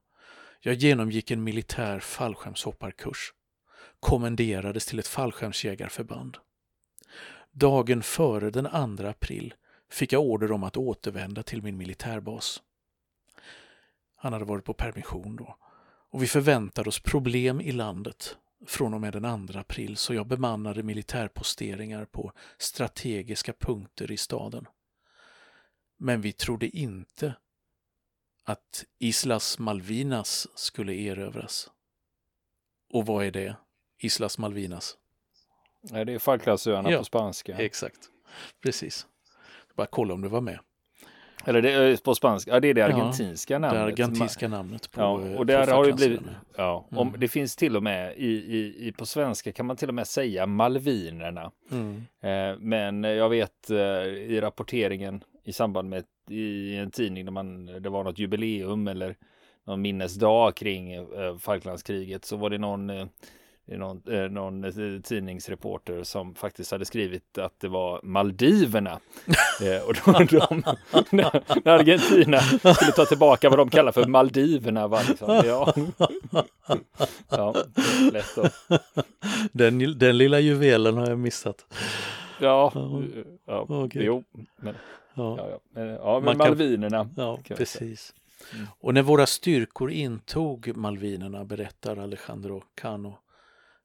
Jag 0.62 0.76
genomgick 0.76 1.32
en 1.32 1.44
militär 1.44 2.00
fallskärmshopparkurs. 2.00 3.34
Kommenderades 4.00 4.86
till 4.86 5.00
ett 5.00 5.08
fallskärmsjägarförband. 5.08 6.38
Dagen 7.52 8.04
före 8.04 8.50
den 8.50 8.98
2 8.98 9.08
april 9.08 9.54
fick 9.92 10.14
jag 10.14 10.22
order 10.22 10.52
om 10.52 10.64
att 10.64 10.78
återvända 10.78 11.44
till 11.44 11.62
min 11.62 11.78
militärbas. 11.78 12.62
Han 14.16 14.34
hade 14.34 14.46
varit 14.46 14.66
på 14.66 14.74
permission 14.74 15.36
då. 15.36 15.58
Och 16.12 16.24
vi 16.24 16.28
förväntade 16.28 16.90
oss 16.90 17.00
problem 17.00 17.62
i 17.62 17.72
landet 17.72 18.38
från 18.68 18.94
och 18.94 19.02
med 19.02 19.14
den 19.14 19.48
2 19.48 19.60
april 19.60 19.98
så 19.98 20.14
jag 20.14 20.28
bemannade 20.28 20.84
militärposteringar 20.84 22.06
på 22.06 22.32
strategiska 22.58 23.54
punkter 23.54 24.12
i 24.12 24.18
staden. 24.18 24.68
Men 25.98 26.22
vi 26.22 26.32
trodde 26.32 26.78
inte 26.78 27.34
att 28.50 28.86
Islas 29.00 29.60
Malvinas 29.60 30.48
skulle 30.56 30.94
erövras. 30.94 31.70
Och 32.94 33.06
vad 33.06 33.26
är 33.26 33.32
det? 33.32 33.56
Islas 34.00 34.38
Malvinas? 34.38 34.98
Nej, 35.82 36.06
det 36.06 36.14
är 36.14 36.20
Falklandsöarna 36.20 36.92
ja, 36.92 36.98
på 36.98 37.04
spanska. 37.04 37.58
Exakt, 37.58 37.98
precis. 38.64 39.08
Bara 39.76 39.88
kolla 39.88 40.14
om 40.14 40.22
du 40.22 40.28
var 40.28 40.42
med. 40.42 40.60
Eller 41.46 41.62
det 41.62 41.72
är 41.72 41.98
på 41.98 42.16
spanska, 42.16 42.52
ja 42.52 42.60
det 42.60 42.68
är 42.68 42.74
det 42.74 42.86
argentinska 42.86 43.54
ja, 43.54 43.60
namnet. 43.60 43.98
Det 43.98 44.04
argentinska 44.04 44.48
namnet 44.48 44.92
på 44.92 45.02
Ja, 45.02 45.12
och 45.12 45.46
där 45.46 45.68
har 45.68 45.86
det 45.86 45.94
blivit, 45.94 46.22
ja, 46.58 46.86
om, 46.92 47.08
mm. 47.08 47.20
det 47.20 47.28
finns 47.28 47.56
till 47.56 47.76
och 47.76 47.84
med 47.84 48.18
i, 48.18 48.28
i, 48.28 48.88
i, 48.88 48.92
på 48.92 49.06
svenska 49.06 49.52
kan 49.52 49.66
man 49.66 49.78
till 49.78 49.88
och 49.88 49.94
med 49.94 50.08
säga 50.08 50.46
Malvinerna. 50.46 51.52
Mm. 51.72 52.06
Eh, 52.22 52.60
men 52.60 53.04
jag 53.04 53.30
vet 53.30 53.70
eh, 53.70 53.78
i 54.06 54.42
rapporteringen 54.42 55.24
i 55.50 55.54
samband 55.54 55.90
med 55.90 56.04
i 56.30 56.76
en 56.76 56.92
tidning 56.92 57.26
där 57.26 57.32
man, 57.32 57.66
det 57.66 57.90
var 57.90 58.04
något 58.04 58.20
jubileum 58.20 58.88
eller 58.88 59.16
någon 59.66 59.82
minnesdag 59.82 60.56
kring 60.56 60.94
eh, 60.94 61.38
Falklandskriget 61.40 62.26
så 62.26 62.38
var 62.38 62.50
det 62.50 62.58
någon 62.58 62.90
eh, 62.90 63.06
någon, 63.78 64.02
eh, 64.12 64.30
någon 64.30 64.64
eh, 64.64 65.02
tidningsreporter 65.02 66.04
som 66.04 66.36
faktiskt 66.36 66.72
hade 66.72 66.86
skrivit 66.86 67.38
att 67.38 67.60
det 67.60 67.68
var 67.68 68.00
Maldiverna. 68.04 68.92
eh, 69.62 69.88
och 69.88 69.94
då, 70.06 70.12
de, 70.12 70.64
när, 71.10 71.64
när 71.66 71.72
Argentina 71.72 72.40
skulle 72.40 72.92
ta 72.92 73.06
tillbaka 73.06 73.50
vad 73.50 73.60
de 73.60 73.70
kallar 73.70 73.92
för 73.92 74.06
Maldiverna 74.06 74.88
var 74.88 75.04
liksom, 75.10 75.42
ja. 75.46 75.74
ja, 77.30 77.56
lätt 78.12 78.38
den, 79.52 79.98
den 80.00 80.18
lilla 80.18 80.40
juvelen 80.40 80.98
har 80.98 81.08
jag 81.08 81.20
missat. 81.20 81.66
Ja, 82.42 82.72
ja, 83.46 83.66
okay. 83.70 84.04
jo, 84.04 84.24
men 84.56 84.76
Ja, 85.24 85.60
ja, 85.74 85.82
ja, 85.82 86.20
men 86.20 86.38
Malvinerna. 86.38 87.10
Ja, 87.16 87.40
precis. 87.48 88.14
Mm. 88.54 88.68
Och 88.80 88.94
när 88.94 89.02
våra 89.02 89.26
styrkor 89.26 89.92
intog 89.92 90.78
Malvinerna, 90.78 91.46
berättar 91.46 91.98
Alejandro 91.98 92.64
Cano, 92.76 93.18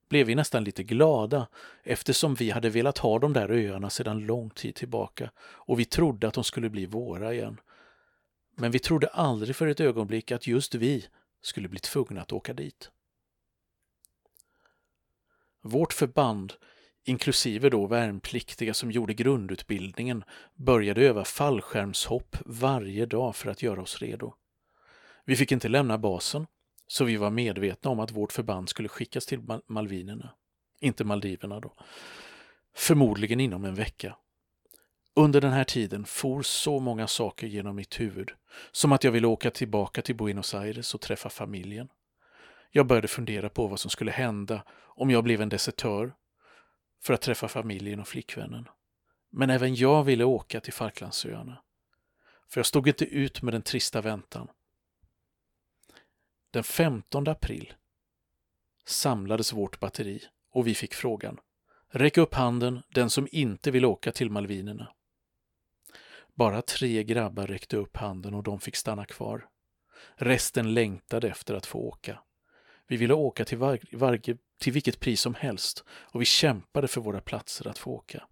blev 0.09 0.27
vi 0.27 0.35
nästan 0.35 0.65
lite 0.65 0.83
glada 0.83 1.47
eftersom 1.83 2.35
vi 2.35 2.51
hade 2.51 2.71
velat 2.71 2.99
ha 2.99 3.19
de 3.19 3.33
där 3.33 3.51
öarna 3.51 3.91
sedan 3.91 4.27
lång 4.27 4.51
tid 4.51 4.75
tillbaka 4.75 5.31
och 5.41 5.81
vi 5.81 5.85
trodde 5.85 6.29
att 6.29 6.35
de 6.35 6.45
skulle 6.45 6.71
bli 6.71 6.87
våra 6.87 7.35
igen. 7.35 7.61
Men 8.57 8.71
vi 8.71 8.79
trodde 8.79 9.07
aldrig 9.07 9.57
för 9.57 9.67
ett 9.67 9.81
ögonblick 9.81 10.33
att 10.33 10.47
just 10.47 10.75
vi 10.75 11.07
skulle 11.41 11.69
bli 11.69 11.81
tvungna 11.81 12.21
att 12.21 12.33
åka 12.33 12.53
dit. 12.53 12.91
Vårt 15.63 15.93
förband 15.93 16.53
inklusive 17.05 17.71
då 17.71 17.87
värnpliktiga 17.87 18.75
som 18.75 18.91
gjorde 18.91 19.15
grundutbildningen, 19.15 20.25
började 20.55 21.03
öva 21.03 21.25
fallskärmshopp 21.25 22.37
varje 22.47 23.07
dag 23.07 23.37
för 23.37 23.51
att 23.51 23.63
göra 23.63 23.83
oss 23.83 24.03
redo. 24.03 24.35
Vi 25.25 25.37
fick 25.37 25.53
inte 25.53 25.69
lämna 25.69 25.99
basen, 25.99 26.47
så 26.87 27.05
vi 27.05 27.17
var 27.17 27.31
medvetna 27.31 27.91
om 27.91 28.01
att 28.01 28.11
vårt 28.11 28.33
förband 28.33 28.69
skulle 28.69 28.89
skickas 28.89 29.27
till 29.27 29.41
Malvinerna, 29.67 30.31
inte 30.81 31.05
Maldiverna 31.05 31.61
då, 31.61 31.75
förmodligen 32.75 33.41
inom 33.41 33.65
en 33.65 33.75
vecka. 33.75 34.17
Under 35.17 35.41
den 35.41 35.53
här 35.53 35.65
tiden 35.65 36.05
for 36.05 36.43
så 36.43 36.81
många 36.81 37.07
saker 37.07 37.47
genom 37.47 37.77
mitt 37.77 38.01
huvud, 38.01 38.31
som 38.73 38.93
att 38.93 39.05
jag 39.05 39.13
ville 39.13 39.27
åka 39.27 39.51
tillbaka 39.51 40.03
till 40.03 40.17
Buenos 40.17 40.55
Aires 40.55 40.95
och 40.95 41.01
träffa 41.01 41.29
familjen. 41.29 41.89
Jag 42.71 42.87
började 42.87 43.09
fundera 43.09 43.49
på 43.49 43.67
vad 43.67 43.81
som 43.81 43.91
skulle 43.91 44.11
hända 44.11 44.63
om 44.97 45.11
jag 45.11 45.25
blev 45.25 45.41
en 45.41 45.49
desertör 45.49 46.13
för 47.05 47.15
att 47.15 47.21
träffa 47.21 47.49
familjen 47.49 48.01
och 48.01 48.09
flickvännen. 48.09 48.69
Men 49.31 49.51
även 49.51 49.75
jag 49.75 50.05
ville 50.05 50.25
åka 50.25 50.61
till 50.61 50.73
Falklandsöarna. 50.73 51.63
För 52.49 52.59
jag 52.59 52.67
stod 52.67 52.89
inte 52.89 53.05
ut 53.05 53.43
med 53.43 53.55
den 53.55 53.63
trista 53.63 54.01
väntan. 54.01 54.49
Den 56.51 56.65
15 56.65 57.29
april 57.29 57.75
samlades 58.87 59.53
vårt 59.53 59.81
batteri 59.81 60.23
och 60.51 60.67
vi 60.67 60.75
fick 60.75 60.95
frågan 60.95 61.41
Räck 61.89 62.19
upp 62.19 62.35
handen 62.35 62.83
den 62.89 63.11
som 63.11 63.29
inte 63.33 63.71
vill 63.71 63.85
åka 63.85 64.13
till 64.13 64.31
Malvinerna. 64.31 64.93
Bara 66.35 66.63
tre 66.63 67.05
grabbar 67.05 67.47
räckte 67.47 67.77
upp 67.77 67.97
handen 67.97 68.35
och 68.35 68.43
de 68.43 68.61
fick 68.61 68.77
stanna 68.77 69.05
kvar. 69.05 69.49
Resten 70.15 70.75
längtade 70.75 71.29
efter 71.29 71.55
att 71.55 71.67
få 71.67 71.79
åka. 71.79 72.21
Vi 72.87 72.97
ville 72.97 73.15
åka 73.15 73.45
till, 73.45 73.59
varje, 73.93 74.37
till 74.65 74.73
vilket 74.73 75.01
pris 75.01 75.21
som 75.21 75.35
helst 75.35 75.85
och 75.89 76.21
vi 76.21 76.25
kämpade 76.25 76.89
för 76.89 77.01
våra 77.01 77.21
platser 77.21 77.69
att 77.69 77.79
få 77.79 77.91
åka. 77.91 78.27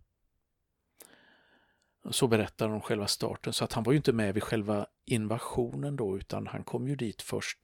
Så 2.11 2.27
berättar 2.27 2.69
de 2.69 2.81
själva 2.81 3.07
starten, 3.07 3.53
så 3.53 3.65
att 3.65 3.73
han 3.73 3.85
var 3.85 3.93
ju 3.93 3.97
inte 3.97 4.12
med 4.12 4.35
vid 4.35 4.43
själva 4.43 4.87
invasionen 5.05 5.97
då, 5.97 6.17
utan 6.17 6.47
han 6.47 6.65
kom 6.65 6.89
ju 6.89 6.97
dit 6.97 7.23
först 7.23 7.59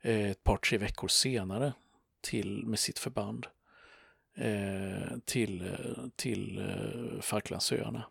eh, 0.00 0.30
ett 0.30 0.44
par, 0.44 0.56
tre 0.56 0.78
veckor 0.78 1.08
senare 1.08 1.72
till, 2.20 2.66
med 2.66 2.78
sitt 2.78 2.98
förband 2.98 3.46
eh, 4.36 5.18
till, 5.24 5.76
till 6.16 6.58
eh, 6.58 7.20
Falklandsöarna. 7.20 8.06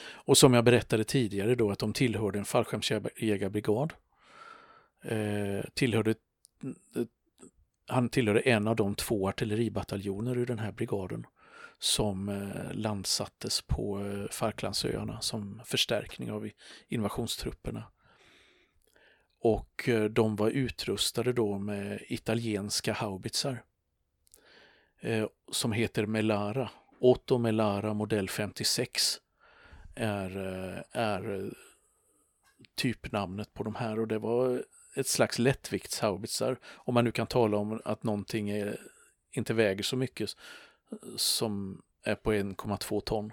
Och 0.00 0.38
som 0.38 0.54
jag 0.54 0.64
berättade 0.64 1.04
tidigare 1.04 1.54
då 1.54 1.70
att 1.70 1.78
de 1.78 1.92
tillhörde 1.92 2.38
en 2.38 2.44
fallskärmsjägarbrigad. 2.44 3.92
Eh, 5.02 5.64
tillhörde 5.74 6.14
han 7.88 8.08
tillhörde 8.08 8.40
en 8.40 8.68
av 8.68 8.76
de 8.76 8.94
två 8.94 9.28
artilleribataljoner 9.28 10.38
ur 10.38 10.46
den 10.46 10.58
här 10.58 10.72
brigaden 10.72 11.26
som 11.78 12.28
eh, 12.28 12.72
landsattes 12.74 13.62
på 13.62 14.00
eh, 14.06 14.28
Falklandsöarna 14.30 15.20
som 15.20 15.60
förstärkning 15.64 16.32
av 16.32 16.50
invasionstrupperna. 16.88 17.84
Och 19.40 19.88
eh, 19.88 20.04
de 20.04 20.36
var 20.36 20.50
utrustade 20.50 21.32
då 21.32 21.58
med 21.58 22.02
italienska 22.08 22.92
haubitsar. 22.92 23.62
eh, 25.00 25.26
som 25.52 25.72
heter 25.72 26.06
Melara. 26.06 26.70
Otto 27.00 27.38
Melara 27.38 27.94
modell 27.94 28.28
56 28.28 29.20
är, 29.94 30.36
eh, 30.36 30.82
är 30.92 31.44
eh, 31.44 31.50
typnamnet 32.74 33.54
på 33.54 33.62
de 33.62 33.74
här 33.74 34.00
och 34.00 34.08
det 34.08 34.18
var 34.18 34.54
eh, 34.54 34.60
ett 34.98 35.06
slags 35.06 35.38
lättviktshaubitsar. 35.38 36.58
Om 36.64 36.94
man 36.94 37.04
nu 37.04 37.12
kan 37.12 37.26
tala 37.26 37.56
om 37.56 37.80
att 37.84 38.02
någonting 38.02 38.50
är, 38.50 38.80
inte 39.32 39.54
väger 39.54 39.82
så 39.82 39.96
mycket 39.96 40.30
som 41.16 41.82
är 42.04 42.14
på 42.14 42.32
1,2 42.32 43.00
ton. 43.00 43.32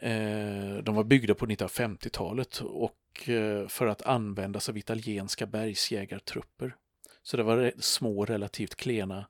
Eh, 0.00 0.82
de 0.82 0.94
var 0.94 1.04
byggda 1.04 1.34
på 1.34 1.46
1950-talet 1.46 2.60
och 2.60 3.28
eh, 3.28 3.68
för 3.68 3.86
att 3.86 4.02
användas 4.02 4.68
av 4.68 4.78
italienska 4.78 5.46
bergsjägartrupper. 5.46 6.76
Så 7.22 7.36
det 7.36 7.42
var 7.42 7.72
små 7.78 8.24
relativt 8.24 8.74
klena 8.74 9.26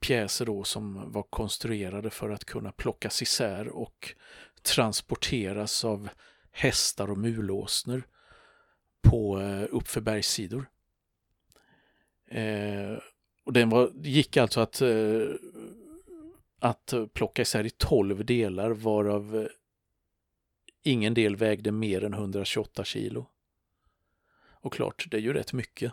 pjäser 0.00 0.46
då 0.46 0.64
som 0.64 1.12
var 1.12 1.22
konstruerade 1.22 2.10
för 2.10 2.30
att 2.30 2.44
kunna 2.44 2.72
plockas 2.72 3.22
isär 3.22 3.68
och 3.68 4.14
transporteras 4.62 5.84
av 5.84 6.08
hästar 6.52 7.10
och 7.10 7.18
mulåsnor 7.18 8.02
på 9.10 9.40
eh, 9.40 9.66
uppför 9.70 10.00
bergssidor. 10.00 10.70
Eh, 12.26 12.98
och 13.44 13.52
den 13.52 13.68
var, 13.68 13.90
gick 13.94 14.36
alltså 14.36 14.60
att, 14.60 14.80
eh, 14.80 15.28
att 16.58 16.94
plocka 17.12 17.42
isär 17.42 17.66
i 17.66 17.70
tolv 17.70 18.24
delar 18.24 18.70
varav 18.70 19.36
eh, 19.36 19.46
ingen 20.82 21.14
del 21.14 21.36
vägde 21.36 21.72
mer 21.72 22.04
än 22.04 22.14
128 22.14 22.84
kilo. 22.84 23.26
Och 24.60 24.72
klart, 24.72 25.06
det 25.10 25.16
är 25.16 25.20
ju 25.20 25.32
rätt 25.32 25.52
mycket 25.52 25.92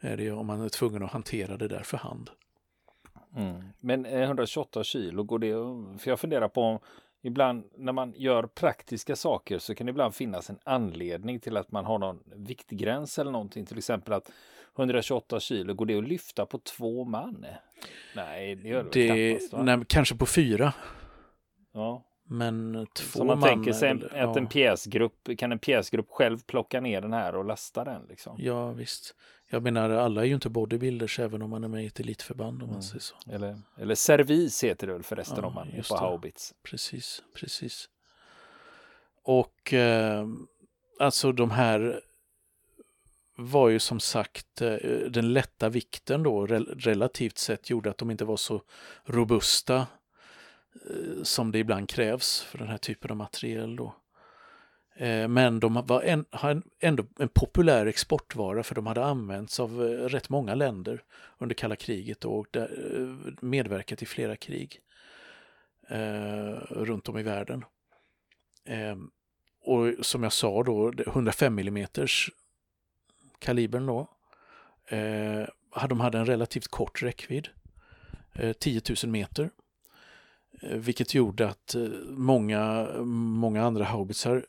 är 0.00 0.16
det 0.16 0.30
om 0.30 0.46
man 0.46 0.60
är 0.60 0.68
tvungen 0.68 1.02
att 1.02 1.10
hantera 1.10 1.56
det 1.56 1.68
där 1.68 1.82
för 1.82 1.96
hand. 1.96 2.30
Mm. 3.36 3.62
Men 3.80 4.06
eh, 4.06 4.22
128 4.22 4.84
kilo, 4.84 5.22
går 5.22 5.38
det 5.38 5.52
För 5.98 6.10
jag 6.10 6.20
funderar 6.20 6.48
på 6.48 6.80
ibland 7.22 7.64
när 7.76 7.92
man 7.92 8.14
gör 8.16 8.42
praktiska 8.42 9.16
saker 9.16 9.58
så 9.58 9.74
kan 9.74 9.86
det 9.86 9.90
ibland 9.90 10.14
finnas 10.14 10.50
en 10.50 10.58
anledning 10.64 11.40
till 11.40 11.56
att 11.56 11.72
man 11.72 11.84
har 11.84 11.98
någon 11.98 12.22
viktgräns 12.34 13.18
eller 13.18 13.30
någonting. 13.30 13.66
Till 13.66 13.78
exempel 13.78 14.12
att 14.12 14.30
128 14.78 15.40
kilo, 15.40 15.74
går 15.74 15.86
det 15.86 15.98
att 15.98 16.08
lyfta 16.08 16.46
på 16.46 16.58
två 16.58 17.04
man? 17.04 17.46
Nej, 18.16 18.54
det 18.54 18.68
gör 18.68 18.82
det, 18.82 18.90
det 18.92 19.32
knappast. 19.32 19.52
Va? 19.52 19.62
Nej, 19.62 19.84
kanske 19.88 20.16
på 20.16 20.26
fyra. 20.26 20.72
Ja. 21.72 22.02
Men 22.32 22.86
två 22.92 23.18
Så 23.18 23.24
man 23.24 23.42
tänker 23.42 23.72
sig 23.72 23.90
att 23.90 24.02
ja. 24.12 24.38
en 24.38 24.46
pjäsgrupp, 24.46 25.28
kan 25.38 25.52
en 25.52 25.58
pjäsgrupp 25.58 26.06
själv 26.10 26.38
plocka 26.46 26.80
ner 26.80 27.00
den 27.00 27.12
här 27.12 27.34
och 27.34 27.44
lasta 27.44 27.84
den? 27.84 28.02
Liksom? 28.08 28.36
Ja, 28.38 28.72
visst. 28.72 29.14
Jag 29.48 29.62
menar, 29.62 29.90
alla 29.90 30.20
är 30.20 30.24
ju 30.24 30.34
inte 30.34 30.48
bodybuilders 30.48 31.18
även 31.18 31.42
om 31.42 31.50
man 31.50 31.64
är 31.64 31.68
med 31.68 31.84
i 31.84 31.86
ett 31.86 32.00
elitförband 32.00 32.56
om 32.56 32.62
mm. 32.62 32.72
man 32.72 32.82
säger 32.82 33.00
så. 33.00 33.16
Eller, 33.30 33.60
eller 33.78 33.94
servis 33.94 34.64
heter 34.64 34.86
det 34.86 34.92
väl 34.92 35.02
förresten 35.02 35.38
ja, 35.40 35.46
om 35.46 35.54
man 35.54 35.68
är 35.68 35.82
på 35.82 35.94
det. 35.94 36.00
haubits. 36.00 36.54
Precis, 36.62 37.22
precis. 37.34 37.88
Och 39.24 39.74
eh, 39.74 40.26
alltså 40.98 41.32
de 41.32 41.50
här 41.50 42.00
var 43.36 43.68
ju 43.68 43.78
som 43.78 44.00
sagt 44.00 44.62
eh, 44.62 44.76
den 45.10 45.32
lätta 45.32 45.68
vikten 45.68 46.22
då 46.22 46.46
relativt 46.46 47.38
sett 47.38 47.70
gjorde 47.70 47.90
att 47.90 47.98
de 47.98 48.10
inte 48.10 48.24
var 48.24 48.36
så 48.36 48.62
robusta 49.04 49.86
Eh, 50.74 51.22
som 51.22 51.52
det 51.52 51.58
ibland 51.58 51.88
krävs 51.88 52.40
för 52.40 52.58
den 52.58 52.68
här 52.68 52.78
typen 52.78 53.10
av 53.10 53.16
materiel 53.16 53.76
då. 53.76 53.94
Eh, 54.96 55.28
men 55.28 55.60
de 55.60 55.82
var 55.86 56.02
en, 56.02 56.24
ändå 56.80 57.04
en 57.18 57.28
populär 57.28 57.86
exportvara 57.86 58.62
för 58.62 58.74
de 58.74 58.86
hade 58.86 59.04
använts 59.04 59.60
av 59.60 59.70
eh, 59.70 60.08
rätt 60.08 60.28
många 60.28 60.54
länder 60.54 61.02
under 61.38 61.54
kalla 61.54 61.76
kriget 61.76 62.24
och 62.24 62.46
medverkat 63.40 64.02
i 64.02 64.06
flera 64.06 64.36
krig 64.36 64.80
runt 66.70 67.08
om 67.08 67.18
i 67.18 67.22
världen. 67.22 67.64
Och 69.62 70.06
som 70.06 70.22
jag 70.22 70.32
sa 70.32 70.62
då, 70.62 70.92
105 71.06 71.58
mm 71.58 71.86
kalibern 73.38 73.86
då, 73.86 74.08
de 75.88 76.00
hade 76.00 76.18
en 76.18 76.26
relativt 76.26 76.68
kort 76.68 77.02
räckvidd, 77.02 77.48
10 78.58 78.80
000 79.04 79.12
meter, 79.12 79.50
Eh, 80.62 80.76
vilket 80.76 81.14
gjorde 81.14 81.48
att 81.48 81.74
eh, 81.74 81.88
många, 82.08 82.88
många 83.04 83.62
andra 83.62 83.84
haubitsar 83.84 84.46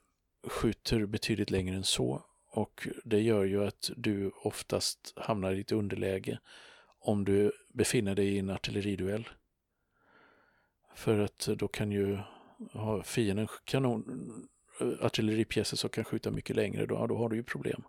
skjuter 0.48 1.06
betydligt 1.06 1.52
längre 1.52 1.76
än 1.76 1.84
så 1.84 2.26
och 2.52 2.88
det 3.04 3.22
gör 3.22 3.44
ju 3.44 3.64
att 3.66 3.92
du 3.98 4.30
oftast 4.30 5.14
hamnar 5.16 5.54
i 5.54 5.62
ett 5.62 5.72
underläge 5.72 6.40
om 7.00 7.26
du 7.26 7.52
befinner 7.74 8.16
dig 8.16 8.28
i 8.28 8.40
en 8.40 8.50
artilleriduell. 8.50 9.30
För 10.96 11.20
att 11.20 11.48
eh, 11.48 11.56
då 11.56 11.68
kan 11.68 11.92
ju 11.92 12.20
ha 12.74 13.04
fienden 13.04 13.48
kanon, 13.66 14.04
artilleripjäser 15.02 15.78
som 15.78 15.90
kan 15.90 16.04
skjuta 16.04 16.32
mycket 16.32 16.56
längre, 16.56 16.86
då, 16.86 17.08
då 17.08 17.18
har 17.18 17.30
du 17.30 17.36
ju 17.36 17.44
problem. 17.44 17.84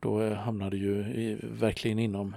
Då 0.00 0.34
hamnar 0.34 0.70
du 0.70 0.76
ju 0.76 0.98
i, 1.00 1.38
verkligen 1.42 1.98
inom, 1.98 2.36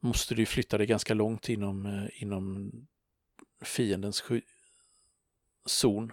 måste 0.00 0.34
du 0.34 0.46
flytta 0.46 0.78
dig 0.78 0.86
ganska 0.86 1.14
långt 1.14 1.48
inom, 1.48 2.08
inom 2.14 2.70
fiendens 3.64 4.24
zon 5.66 6.12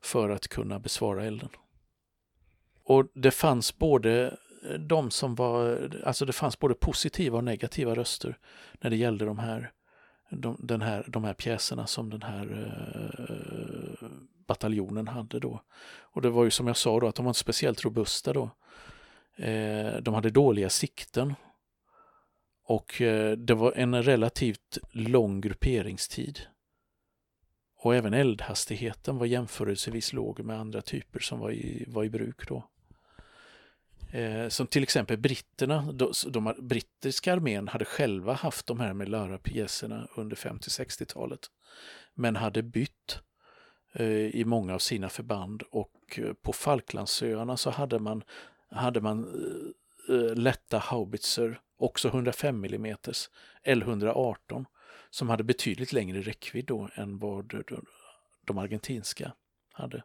för 0.00 0.30
att 0.30 0.48
kunna 0.48 0.78
besvara 0.78 1.24
elden. 1.24 1.48
Och 2.84 3.06
det 3.14 3.30
fanns 3.30 3.78
både 3.78 4.38
de 4.78 5.10
som 5.10 5.34
var, 5.34 5.90
alltså 6.04 6.24
det 6.24 6.32
fanns 6.32 6.58
både 6.58 6.74
positiva 6.74 7.38
och 7.38 7.44
negativa 7.44 7.94
röster 7.94 8.38
när 8.80 8.90
det 8.90 8.96
gällde 8.96 9.24
de 9.24 9.38
här, 9.38 9.72
de, 10.30 10.56
den 10.58 10.82
här, 10.82 11.04
de 11.08 11.24
här 11.24 11.34
pjäserna 11.34 11.86
som 11.86 12.10
den 12.10 12.22
här 12.22 12.74
eh, 13.28 14.08
bataljonen 14.46 15.08
hade 15.08 15.40
då. 15.40 15.62
Och 16.00 16.22
det 16.22 16.30
var 16.30 16.44
ju 16.44 16.50
som 16.50 16.66
jag 16.66 16.76
sa 16.76 17.00
då 17.00 17.08
att 17.08 17.14
de 17.14 17.24
var 17.24 17.30
inte 17.30 17.40
speciellt 17.40 17.84
robusta 17.84 18.32
då. 18.32 18.50
Eh, 19.36 19.96
de 20.02 20.14
hade 20.14 20.30
dåliga 20.30 20.70
sikten 20.70 21.34
och 22.64 23.00
eh, 23.00 23.36
det 23.36 23.54
var 23.54 23.72
en 23.72 24.02
relativt 24.02 24.78
lång 24.92 25.40
grupperingstid. 25.40 26.40
Och 27.82 27.94
även 27.94 28.14
eldhastigheten 28.14 29.18
var 29.18 29.26
jämförelsevis 29.26 30.12
låg 30.12 30.40
med 30.40 30.60
andra 30.60 30.82
typer 30.82 31.20
som 31.20 31.38
var 31.38 31.50
i, 31.50 31.84
var 31.88 32.04
i 32.04 32.10
bruk 32.10 32.48
då. 32.48 32.68
Eh, 34.10 34.48
som 34.48 34.66
till 34.66 34.82
exempel 34.82 35.18
britterna, 35.18 35.92
de, 35.92 36.12
de, 36.26 36.54
brittiska 36.58 37.32
armén 37.32 37.68
hade 37.68 37.84
själva 37.84 38.32
haft 38.32 38.66
de 38.66 38.80
här 38.80 38.92
med 38.92 39.08
Lara-pjäserna 39.08 40.08
under 40.16 40.36
50-60-talet. 40.36 41.40
Men 42.14 42.36
hade 42.36 42.62
bytt 42.62 43.20
eh, 43.92 44.26
i 44.26 44.44
många 44.44 44.74
av 44.74 44.78
sina 44.78 45.08
förband 45.08 45.62
och 45.70 46.18
eh, 46.18 46.32
på 46.32 46.52
Falklandsöarna 46.52 47.56
så 47.56 47.70
hade 47.70 47.98
man, 47.98 48.22
hade 48.70 49.00
man 49.00 49.24
eh, 50.08 50.16
eh 50.16 50.34
lätta 50.34 50.78
haubitser, 50.78 51.60
också 51.78 52.08
105 52.08 52.64
mm, 52.64 52.96
L118 53.64 54.64
som 55.12 55.28
hade 55.28 55.44
betydligt 55.44 55.92
längre 55.92 56.22
räckvidd 56.22 56.66
då 56.66 56.88
än 56.94 57.18
vad 57.18 57.64
de 58.44 58.58
argentinska 58.58 59.32
hade. 59.72 60.04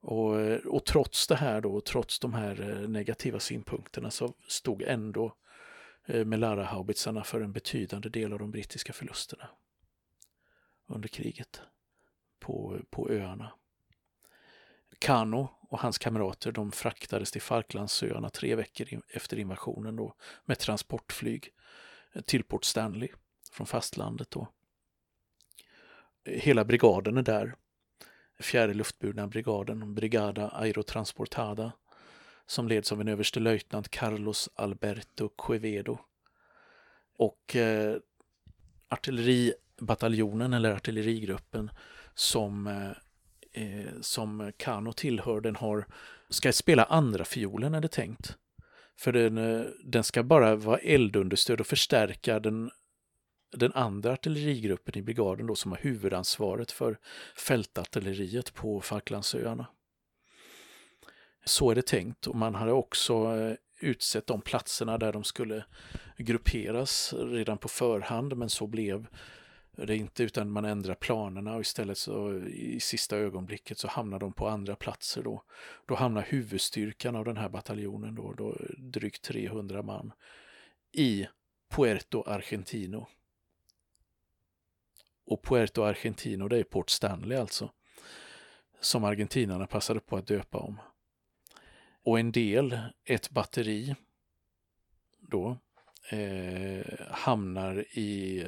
Och, 0.00 0.40
eh, 0.40 0.58
och, 0.66 0.84
trots 0.84 1.26
det 1.26 1.36
här 1.36 1.60
då, 1.60 1.80
trots 1.80 2.18
de 2.18 2.34
här 2.34 2.70
eh, 2.70 2.88
negativa 2.88 3.40
synpunkterna 3.40 4.10
så 4.10 4.34
stod 4.48 4.82
ändå 4.82 5.36
eh, 6.06 6.24
Melara-haubitsarna 6.24 7.24
för 7.24 7.40
en 7.40 7.52
betydande 7.52 8.08
del 8.08 8.32
av 8.32 8.38
de 8.38 8.50
brittiska 8.50 8.92
förlusterna 8.92 9.48
under 10.86 11.08
kriget 11.08 11.60
på, 12.40 12.80
på 12.90 13.10
öarna. 13.10 13.52
Kano 14.98 15.48
och 15.60 15.80
hans 15.80 15.98
kamrater 15.98 16.52
de 16.52 16.72
fraktades 16.72 17.30
till 17.30 17.42
Falklandsöarna 17.42 18.30
tre 18.30 18.54
veckor 18.54 18.86
efter 19.08 19.38
invasionen 19.38 19.96
då, 19.96 20.14
med 20.44 20.58
transportflyg 20.58 21.52
till 22.24 22.44
Port 22.44 22.64
Stanley 22.64 23.08
från 23.52 23.66
fastlandet. 23.66 24.30
Då. 24.30 24.48
Hela 26.24 26.64
brigaden 26.64 27.16
är 27.16 27.22
där. 27.22 27.54
Fjärde 28.38 28.74
luftburna 28.74 29.26
brigaden, 29.26 29.94
Brigada 29.94 30.48
Aerotransportada, 30.48 31.72
som 32.46 32.68
leds 32.68 32.92
av 32.92 33.00
en 33.00 33.08
överstelöjtnant 33.08 33.88
Carlos 33.88 34.48
Alberto 34.54 35.28
Quevedo. 35.28 35.98
Och 37.18 37.56
eh, 37.56 37.96
artilleribataljonen 38.88 40.52
eller 40.52 40.72
artillerigruppen 40.72 41.70
som, 42.14 42.66
eh, 42.66 42.90
eh, 43.62 43.92
som 44.00 44.52
Kano 44.56 44.92
tillhör, 44.92 45.40
den 45.40 45.56
har, 45.56 45.86
ska 46.28 46.52
spela 46.52 46.84
andra 46.84 47.24
fiolen 47.24 47.74
är 47.74 47.80
det 47.80 47.88
tänkt. 47.88 48.36
För 48.98 49.12
den, 49.12 49.38
eh, 49.38 49.66
den 49.84 50.04
ska 50.04 50.22
bara 50.22 50.56
vara 50.56 50.78
eldunderstöd 50.78 51.60
och 51.60 51.66
förstärka 51.66 52.40
den, 52.40 52.70
den 53.56 53.72
andra 53.72 54.12
artillerigruppen 54.12 54.98
i 54.98 55.02
brigaden 55.02 55.46
då 55.46 55.54
som 55.54 55.72
har 55.72 55.78
huvudansvaret 55.78 56.72
för 56.72 56.98
fältartilleriet 57.36 58.54
på 58.54 58.80
Falklandsöarna. 58.80 59.66
Så 61.44 61.70
är 61.70 61.74
det 61.74 61.86
tänkt 61.86 62.26
och 62.26 62.36
man 62.36 62.54
hade 62.54 62.72
också 62.72 63.36
eh, 63.36 63.54
utsett 63.80 64.26
de 64.26 64.40
platserna 64.40 64.98
där 64.98 65.12
de 65.12 65.24
skulle 65.24 65.64
grupperas 66.18 67.14
redan 67.16 67.58
på 67.58 67.68
förhand 67.68 68.36
men 68.36 68.50
så 68.50 68.66
blev 68.66 69.06
det 69.76 69.94
är 69.94 69.96
inte 69.96 70.22
utan 70.22 70.50
man 70.50 70.64
ändrar 70.64 70.94
planerna 70.94 71.54
och 71.54 71.60
istället 71.60 71.98
så 71.98 72.38
i 72.38 72.80
sista 72.80 73.16
ögonblicket 73.16 73.78
så 73.78 73.88
hamnar 73.88 74.18
de 74.18 74.32
på 74.32 74.48
andra 74.48 74.76
platser 74.76 75.22
då. 75.22 75.42
Då 75.86 75.94
hamnar 75.94 76.22
huvudstyrkan 76.22 77.16
av 77.16 77.24
den 77.24 77.36
här 77.36 77.48
bataljonen 77.48 78.14
då, 78.14 78.32
då 78.32 78.56
drygt 78.78 79.22
300 79.22 79.82
man 79.82 80.12
i 80.92 81.26
Puerto 81.68 82.22
Argentino. 82.26 83.06
Och 85.26 85.44
Puerto 85.44 85.82
Argentino 85.82 86.48
det 86.48 86.58
är 86.58 86.64
Port 86.64 86.90
Stanley 86.90 87.38
alltså. 87.38 87.70
Som 88.80 89.04
argentinarna 89.04 89.66
passade 89.66 90.00
på 90.00 90.16
att 90.16 90.26
döpa 90.26 90.58
om. 90.58 90.80
Och 92.02 92.20
en 92.20 92.32
del, 92.32 92.78
ett 93.04 93.30
batteri 93.30 93.94
då, 95.18 95.58
eh, 96.10 96.86
hamnar 97.10 97.98
i 97.98 98.44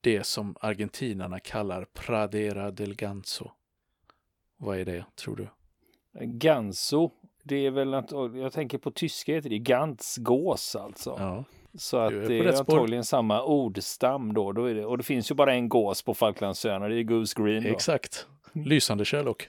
det 0.00 0.26
som 0.26 0.56
argentinarna 0.60 1.40
kallar 1.40 1.84
Pradera 1.84 2.70
del 2.70 2.94
Ganso. 2.94 3.50
Vad 4.56 4.78
är 4.78 4.84
det, 4.84 5.04
tror 5.16 5.36
du? 5.36 5.48
Ganso, 6.26 7.10
det 7.42 7.66
är 7.66 7.70
väl 7.70 7.94
att, 7.94 8.10
jag 8.34 8.52
tänker 8.52 8.78
på 8.78 8.90
tyska 8.90 9.34
heter 9.34 9.50
det 9.50 9.58
Gans, 9.58 10.16
gås 10.16 10.76
alltså. 10.76 11.16
Ja. 11.18 11.44
Så 11.74 11.96
att 11.96 12.12
är 12.12 12.28
det 12.28 12.38
är 12.38 12.58
antagligen 12.58 13.04
samma 13.04 13.44
ordstam 13.44 14.34
då. 14.34 14.52
då 14.52 14.64
är 14.64 14.74
det, 14.74 14.84
och 14.84 14.98
det 14.98 15.04
finns 15.04 15.30
ju 15.30 15.34
bara 15.34 15.54
en 15.54 15.68
gås 15.68 16.02
på 16.02 16.14
Falklandsöarna, 16.14 16.88
det 16.88 16.94
är 16.94 17.02
Goose 17.02 17.42
Green. 17.42 17.62
Då. 17.62 17.68
Exakt, 17.68 18.26
lysande 18.52 19.04
Sherlock. 19.04 19.48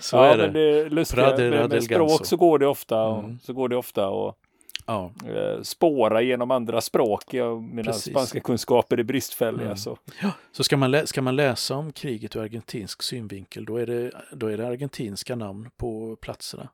så 0.00 0.16
ja, 0.16 0.24
är 0.24 0.36
det. 0.38 0.44
Men 0.44 0.52
det 0.52 0.88
lustiga, 0.88 1.36
med, 1.36 1.70
med 1.70 1.84
språk 1.84 2.26
så 2.26 2.36
går 2.36 2.58
det 2.58 2.66
ofta, 2.66 3.18
mm. 3.18 3.38
så 3.38 3.52
går 3.52 3.68
det 3.68 3.76
ofta 3.76 4.08
och 4.08 4.38
ja. 4.86 5.12
Eh, 5.26 5.62
spåra 5.62 6.22
genom 6.22 6.50
andra 6.50 6.80
språk. 6.80 7.34
Ja, 7.34 7.60
mina 7.60 7.92
Precis. 7.92 8.12
spanska 8.12 8.40
kunskaper 8.40 8.98
är 8.98 9.02
bristfälliga. 9.02 9.66
Mm. 9.66 9.76
Så. 9.76 9.98
Ja. 10.22 10.32
så 10.52 10.64
ska, 10.64 10.76
man 10.76 11.06
ska 11.06 11.22
man 11.22 11.36
läsa 11.36 11.74
om 11.74 11.92
kriget 11.92 12.36
ur 12.36 12.40
argentinsk 12.40 13.02
synvinkel 13.02 13.64
då 13.64 13.76
är, 13.76 13.86
det, 13.86 14.12
då 14.32 14.46
är 14.46 14.56
det 14.56 14.66
argentinska 14.66 15.36
namn 15.36 15.70
på 15.76 16.16
platserna. 16.16 16.68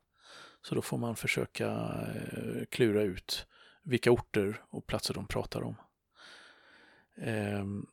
Så 0.61 0.75
då 0.75 0.81
får 0.81 0.97
man 0.97 1.15
försöka 1.15 1.67
eh, 1.67 2.65
klura 2.69 3.01
ut 3.01 3.45
vilka 3.83 4.11
orter 4.11 4.61
och 4.69 4.87
platser 4.87 5.13
de 5.13 5.27
pratar 5.27 5.63
om. 5.63 5.75
Ehm, 7.21 7.85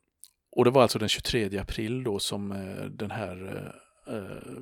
och 0.51 0.65
det 0.65 0.71
var 0.71 0.81
alltså 0.81 0.99
den 0.99 1.09
23 1.09 1.57
april 1.57 2.03
då 2.03 2.19
som 2.19 2.51
eh, 2.51 2.85
den 2.85 3.11
här 3.11 3.65
eh, 4.07 4.15
eh 4.15 4.61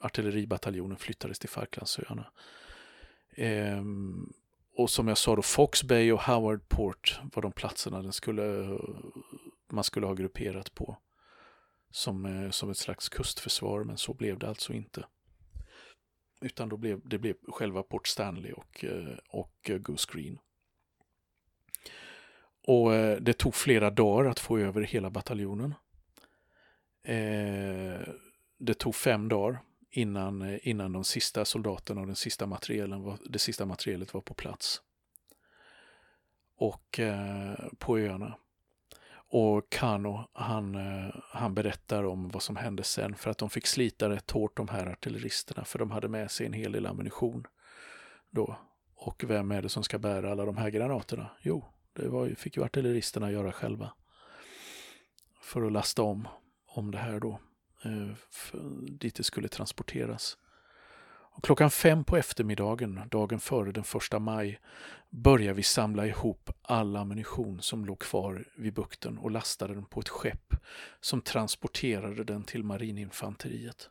artilleribataljonen 0.00 0.96
flyttades 0.96 1.38
till 1.38 1.48
Falklandsöarna. 1.48 2.26
Ehm, 3.36 4.32
och 4.76 4.90
som 4.90 5.08
jag 5.08 5.18
sa 5.18 5.36
då, 5.36 5.42
Fox 5.42 5.82
Bay 5.82 6.12
och 6.12 6.20
Howard 6.20 6.68
Port 6.68 7.20
var 7.32 7.42
de 7.42 7.52
platserna 7.52 8.02
den 8.02 8.12
skulle, 8.12 8.78
man 9.70 9.84
skulle 9.84 10.06
ha 10.06 10.14
grupperat 10.14 10.74
på 10.74 10.96
som, 11.90 12.26
eh, 12.26 12.50
som 12.50 12.70
ett 12.70 12.78
slags 12.78 13.08
kustförsvar, 13.08 13.84
men 13.84 13.96
så 13.96 14.14
blev 14.14 14.38
det 14.38 14.48
alltså 14.48 14.72
inte. 14.72 15.06
Utan 16.40 16.68
då 16.68 16.76
blev, 16.76 17.00
det 17.04 17.18
blev 17.18 17.36
själva 17.48 17.82
Port 17.82 18.06
Stanley 18.06 18.52
och, 18.52 18.84
eh, 18.84 19.18
och 19.28 19.70
eh, 19.70 19.78
Goose 19.78 20.08
Green. 20.12 20.38
Och 22.66 22.94
eh, 22.94 23.20
det 23.20 23.32
tog 23.32 23.54
flera 23.54 23.90
dagar 23.90 24.30
att 24.30 24.38
få 24.38 24.58
över 24.58 24.82
hela 24.82 25.10
bataljonen. 25.10 25.74
Ehm, 27.04 28.02
det 28.58 28.74
tog 28.74 28.94
fem 28.94 29.28
dagar 29.28 29.62
innan, 29.96 30.42
eh, 30.42 30.68
innan 30.68 30.92
de 30.92 31.04
sista 31.04 31.44
soldaterna 31.44 32.00
och 32.00 32.06
den 32.06 32.16
sista 32.16 32.46
materielen 32.46 33.02
var, 33.02 33.18
det 33.24 33.38
sista 33.38 33.66
materialet 33.66 34.14
var 34.14 34.20
på 34.20 34.34
plats. 34.34 34.82
Och 36.56 37.00
eh, 37.00 37.54
på 37.78 37.98
öarna. 37.98 38.36
Och 39.28 39.70
Kano, 39.70 40.28
han, 40.32 40.74
eh, 40.74 41.14
han 41.30 41.54
berättar 41.54 42.04
om 42.04 42.28
vad 42.28 42.42
som 42.42 42.56
hände 42.56 42.82
sen 42.82 43.14
för 43.14 43.30
att 43.30 43.38
de 43.38 43.50
fick 43.50 43.66
slita 43.66 44.08
rätt 44.08 44.30
hårt 44.30 44.56
de 44.56 44.68
här 44.68 44.86
artilleristerna 44.86 45.64
för 45.64 45.78
de 45.78 45.90
hade 45.90 46.08
med 46.08 46.30
sig 46.30 46.46
en 46.46 46.52
hel 46.52 46.72
del 46.72 46.86
ammunition. 46.86 47.46
Då. 48.30 48.58
Och 48.94 49.24
vem 49.26 49.50
är 49.50 49.62
det 49.62 49.68
som 49.68 49.82
ska 49.82 49.98
bära 49.98 50.32
alla 50.32 50.44
de 50.44 50.56
här 50.56 50.70
granaterna? 50.70 51.30
Jo, 51.40 51.64
det 51.92 52.08
var, 52.08 52.28
fick 52.28 52.56
ju 52.56 52.64
artilleristerna 52.64 53.30
göra 53.30 53.52
själva. 53.52 53.92
För 55.40 55.62
att 55.62 55.72
lasta 55.72 56.02
om, 56.02 56.28
om 56.66 56.90
det 56.90 56.98
här 56.98 57.20
då. 57.20 57.40
Eh, 57.84 58.08
dit 58.88 59.14
det 59.14 59.24
skulle 59.24 59.48
transporteras. 59.48 60.38
Och 61.36 61.44
klockan 61.44 61.70
fem 61.70 62.04
på 62.04 62.16
eftermiddagen, 62.16 63.00
dagen 63.10 63.40
före 63.40 63.72
den 63.72 63.84
första 63.84 64.18
maj, 64.18 64.60
började 65.10 65.54
vi 65.54 65.62
samla 65.62 66.06
ihop 66.06 66.50
all 66.62 66.96
ammunition 66.96 67.62
som 67.62 67.84
låg 67.84 67.98
kvar 67.98 68.44
vid 68.56 68.74
bukten 68.74 69.18
och 69.18 69.30
lastade 69.30 69.74
den 69.74 69.84
på 69.84 70.00
ett 70.00 70.08
skepp 70.08 70.54
som 71.00 71.20
transporterade 71.20 72.24
den 72.24 72.44
till 72.44 72.64
marininfanteriet. 72.64 73.90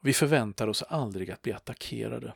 Vi 0.00 0.12
förväntade 0.12 0.70
oss 0.70 0.82
aldrig 0.82 1.30
att 1.30 1.42
bli 1.42 1.52
attackerade 1.52 2.34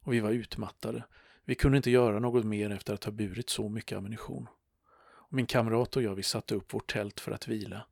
och 0.00 0.12
vi 0.12 0.20
var 0.20 0.30
utmattade. 0.30 1.04
Vi 1.44 1.54
kunde 1.54 1.76
inte 1.76 1.90
göra 1.90 2.18
något 2.18 2.44
mer 2.44 2.70
efter 2.70 2.94
att 2.94 3.04
ha 3.04 3.12
burit 3.12 3.50
så 3.50 3.68
mycket 3.68 3.98
ammunition. 3.98 4.48
Min 5.28 5.46
kamrat 5.46 5.96
och 5.96 6.02
jag 6.02 6.14
vi 6.14 6.22
satte 6.22 6.54
upp 6.54 6.74
vårt 6.74 6.92
tält 6.92 7.20
för 7.20 7.32
att 7.32 7.48
vila. 7.48 7.86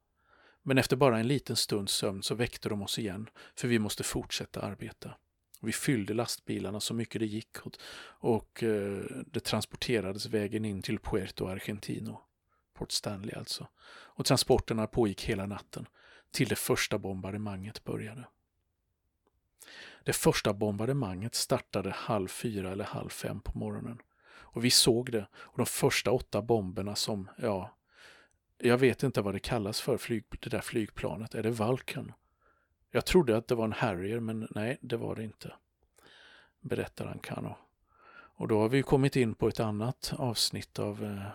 Men 0.69 0.79
efter 0.79 0.97
bara 0.97 1.19
en 1.19 1.29
liten 1.29 1.57
stunds 1.57 1.93
sömn 1.93 2.23
så 2.23 2.35
väckte 2.35 2.69
de 2.69 2.83
oss 2.83 2.99
igen, 2.99 3.29
för 3.55 3.69
vi 3.69 3.79
måste 3.79 4.05
fortsätta 4.05 4.61
arbeta. 4.61 5.15
Vi 5.61 5.73
fyllde 5.73 6.15
lastbilarna 6.15 6.81
så 6.81 6.95
mycket 6.95 7.21
det 7.21 7.27
gick 7.27 7.57
och, 8.21 8.63
eh, 8.63 9.03
det 9.27 9.41
transporterades 9.41 10.27
vägen 10.27 10.65
in 10.65 10.83
till 10.83 10.99
Puerto 10.99 11.47
Argentino, 11.47 12.21
Port 12.75 12.93
Stanley 12.93 13.35
alltså. 13.35 13.69
Och 13.89 14.27
transporterna 14.27 14.87
pågick 14.87 15.25
hela 15.25 15.47
natten, 15.47 15.87
till 16.31 16.49
det 16.49 16.57
första 16.59 16.99
bombardemanget 16.99 17.85
började. 17.85 18.25
Det 20.05 20.13
första 20.13 20.53
bombardemanget 20.53 21.35
startade 21.35 21.91
halv 21.91 22.29
fyra 22.29 22.73
eller 22.73 22.85
halv 22.85 23.09
fem 23.09 23.41
på 23.41 23.59
morgonen. 23.59 23.99
Och 24.29 24.65
vi 24.65 24.71
såg 24.71 25.13
det, 25.13 25.27
och 25.35 25.57
de 25.57 25.67
första 25.67 26.11
åtta 26.11 26.43
bomberna 26.43 26.95
som, 26.95 27.31
ja, 27.39 27.78
jag 28.59 28.79
vet 28.79 29.03
inte 29.03 29.23
vad 29.23 29.35
det 29.35 29.41
kallas 29.41 29.81
för, 29.81 29.97
flyg, 29.97 30.25
det 30.41 30.51
där 30.51 30.61
flygplanet. 30.61 31.35
Är 31.35 31.43
det 31.43 31.51
Vulcan? 31.51 32.13
Jag 32.91 33.07
trodde 33.07 33.37
att 33.37 33.49
det 33.49 33.55
var 33.55 33.65
en 33.65 33.73
Harrier, 33.73 34.21
men 34.21 34.49
nej, 34.51 34.79
det 34.81 34.97
var 34.97 35.15
det 35.15 35.25
inte. 35.25 35.53
Berättar 36.61 37.07
Ankano. 37.07 37.57
Och 38.39 38.49
då 38.49 38.61
har 38.61 38.69
vi 38.69 38.83
kommit 38.83 39.17
in 39.17 39.35
på 39.35 39.49
ett 39.49 39.61
annat 39.61 40.13
avsnitt 40.19 40.79
av, 40.79 41.05
eh, 41.05 41.29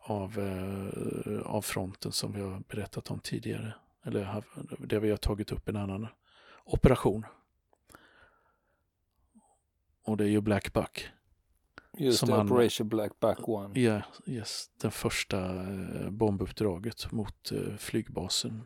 av, 0.00 0.38
eh, 0.38 1.40
av 1.40 1.62
fronten 1.62 2.12
som 2.12 2.32
vi 2.32 2.40
har 2.40 2.62
berättat 2.68 3.10
om 3.10 3.18
tidigare. 3.18 3.74
Eller 4.04 4.42
där 4.78 5.00
vi 5.00 5.10
har 5.10 5.16
tagit 5.16 5.52
upp 5.52 5.68
en 5.68 5.76
annan 5.76 6.08
operation. 6.64 7.26
Och 10.02 10.16
det 10.16 10.24
är 10.24 10.28
ju 10.28 10.40
Black 10.40 10.72
Buck. 10.72 11.08
Just 11.96 12.26
det, 12.26 12.36
Operation 12.36 12.88
Black 12.88 13.20
Back 13.20 13.48
One. 13.48 13.80
Ja, 13.80 14.02
yes, 14.26 14.70
den 14.80 14.90
första 14.90 15.54
eh, 15.54 16.10
bombuppdraget 16.10 17.12
mot 17.12 17.52
eh, 17.52 17.76
flygbasen 17.76 18.62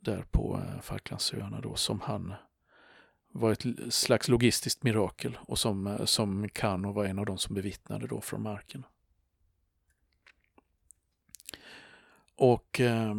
där 0.00 0.24
på 0.30 0.62
eh, 0.64 0.80
Falklandsöarna 0.80 1.60
då 1.60 1.74
som 1.74 2.00
han 2.00 2.34
var 3.32 3.52
ett 3.52 3.64
slags 3.94 4.28
logistiskt 4.28 4.82
mirakel 4.82 5.38
och 5.40 5.58
som, 5.58 5.98
som 6.04 6.48
Kano 6.48 6.92
var 6.92 7.04
en 7.04 7.18
av 7.18 7.26
de 7.26 7.38
som 7.38 7.54
bevittnade 7.54 8.06
då 8.06 8.20
från 8.20 8.42
marken. 8.42 8.84
Och 12.36 12.80
eh, 12.80 13.14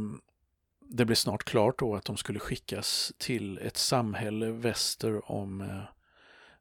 det 0.79 1.05
blev 1.05 1.15
snart 1.15 1.43
klart 1.43 1.79
då 1.79 1.95
att 1.95 2.05
de 2.05 2.17
skulle 2.17 2.39
skickas 2.39 3.13
till 3.17 3.57
ett 3.57 3.77
samhälle 3.77 4.51
väster 4.51 5.31
om 5.31 5.61
eh, 5.61 5.83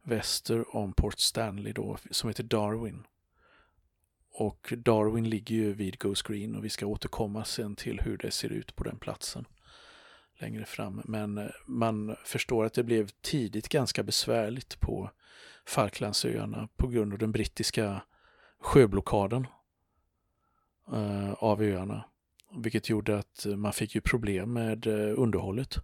väster 0.04 0.76
om 0.76 0.92
Port 0.92 1.18
Stanley 1.18 1.72
då, 1.72 1.96
som 2.10 2.28
heter 2.28 2.42
Darwin. 2.42 3.06
Och 4.30 4.74
Darwin 4.76 5.28
ligger 5.28 5.54
ju 5.54 5.72
vid 5.72 5.98
Ghost 5.98 6.22
Green 6.22 6.56
och 6.56 6.64
vi 6.64 6.68
ska 6.68 6.86
återkomma 6.86 7.44
sen 7.44 7.76
till 7.76 8.00
hur 8.00 8.16
det 8.16 8.30
ser 8.30 8.48
ut 8.48 8.76
på 8.76 8.84
den 8.84 8.98
platsen 8.98 9.44
längre 10.38 10.64
fram. 10.64 11.02
Men 11.04 11.38
eh, 11.38 11.50
man 11.66 12.16
förstår 12.24 12.64
att 12.64 12.74
det 12.74 12.84
blev 12.84 13.08
tidigt 13.08 13.68
ganska 13.68 14.02
besvärligt 14.02 14.80
på 14.80 15.10
Falklandsöarna 15.66 16.68
på 16.76 16.88
grund 16.88 17.12
av 17.12 17.18
den 17.18 17.32
brittiska 17.32 18.02
sjöblockaden 18.60 19.46
eh, 20.92 21.32
av 21.32 21.62
öarna. 21.62 22.04
Vilket 22.56 22.88
gjorde 22.88 23.18
att 23.18 23.46
eh, 23.46 23.56
man 23.56 23.72
fick 23.72 23.94
ju 23.94 24.00
problem 24.00 24.52
med 24.52 24.86
underhållet. 25.16 25.76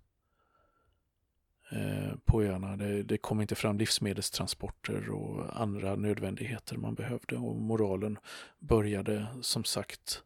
Eh, 1.73 2.17
på 2.25 2.43
öarna. 2.43 2.77
Det, 2.77 3.03
det, 3.03 3.19
kom 3.19 3.41
inte 3.41 3.55
fram 3.55 3.79
livsmedelstransporter 3.79 5.11
och 5.11 5.61
andra 5.61 5.97
nödvändigheter 5.97 6.77
man 6.77 6.95
behövde 6.95 7.37
och 7.37 7.57
moralen 7.57 8.19
började 8.59 9.27
som 9.41 9.65
sagt 9.65 10.23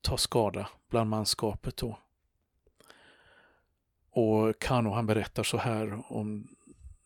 ta 0.00 0.16
skada 0.16 0.68
bland 0.90 1.10
manskapet 1.10 1.76
då. 1.76 1.98
Och 4.10 4.58
Kano 4.58 4.90
han 4.90 5.06
berättar 5.06 5.42
så 5.42 5.58
här 5.58 6.12
om 6.12 6.48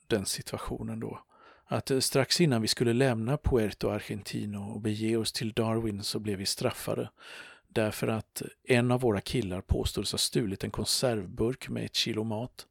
den 0.07 0.27
situationen 0.27 1.01
då. 1.01 1.21
Att 1.65 1.91
eh, 1.91 2.01
strax 2.01 2.41
innan 2.41 2.63
vi 2.63 2.69
skulle 2.69 2.93
lämna 2.93 3.37
Puerto 3.37 3.89
Argentino 3.89 4.73
och 4.75 4.81
bege 4.81 5.17
oss 5.17 5.33
till 5.33 5.53
Darwin 5.53 6.03
så 6.03 6.19
blev 6.19 6.39
vi 6.39 6.47
straffade. 6.47 7.11
Därför 7.69 8.09
att 8.09 8.43
en 8.65 8.91
av 8.91 9.01
våra 9.01 9.21
killar 9.21 9.61
påstods 9.61 10.13
ha 10.13 10.19
stulit 10.19 10.65
en 10.65 10.71
konservburk 10.71 11.69
med 11.69 11.85
ett 11.85 11.95
kilo 11.95 12.25
mat. 12.25 12.67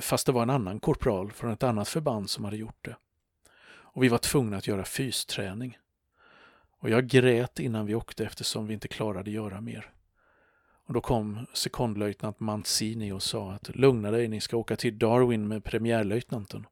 Fast 0.00 0.26
det 0.26 0.32
var 0.32 0.42
en 0.42 0.50
annan 0.50 0.80
korpral 0.80 1.32
från 1.32 1.50
ett 1.50 1.62
annat 1.62 1.88
förband 1.88 2.30
som 2.30 2.44
hade 2.44 2.56
gjort 2.56 2.84
det. 2.84 2.96
Och 3.70 4.02
vi 4.02 4.08
var 4.08 4.18
tvungna 4.18 4.56
att 4.56 4.66
göra 4.66 4.84
fysträning. 4.84 5.78
Och 6.80 6.90
jag 6.90 7.06
grät 7.06 7.60
innan 7.60 7.86
vi 7.86 7.94
åkte 7.94 8.24
eftersom 8.24 8.66
vi 8.66 8.74
inte 8.74 8.88
klarade 8.88 9.30
göra 9.30 9.60
mer. 9.60 9.92
Och 10.86 10.94
då 10.94 11.00
kom 11.00 11.46
sekondlöjtnant 11.52 12.40
Manzini 12.40 13.12
och 13.12 13.22
sa 13.22 13.52
att 13.52 13.76
lugna 13.76 14.10
dig, 14.10 14.28
ni 14.28 14.40
ska 14.40 14.56
åka 14.56 14.76
till 14.76 14.98
Darwin 14.98 15.48
med 15.48 15.64
premiärlöjtnanten. 15.64 16.66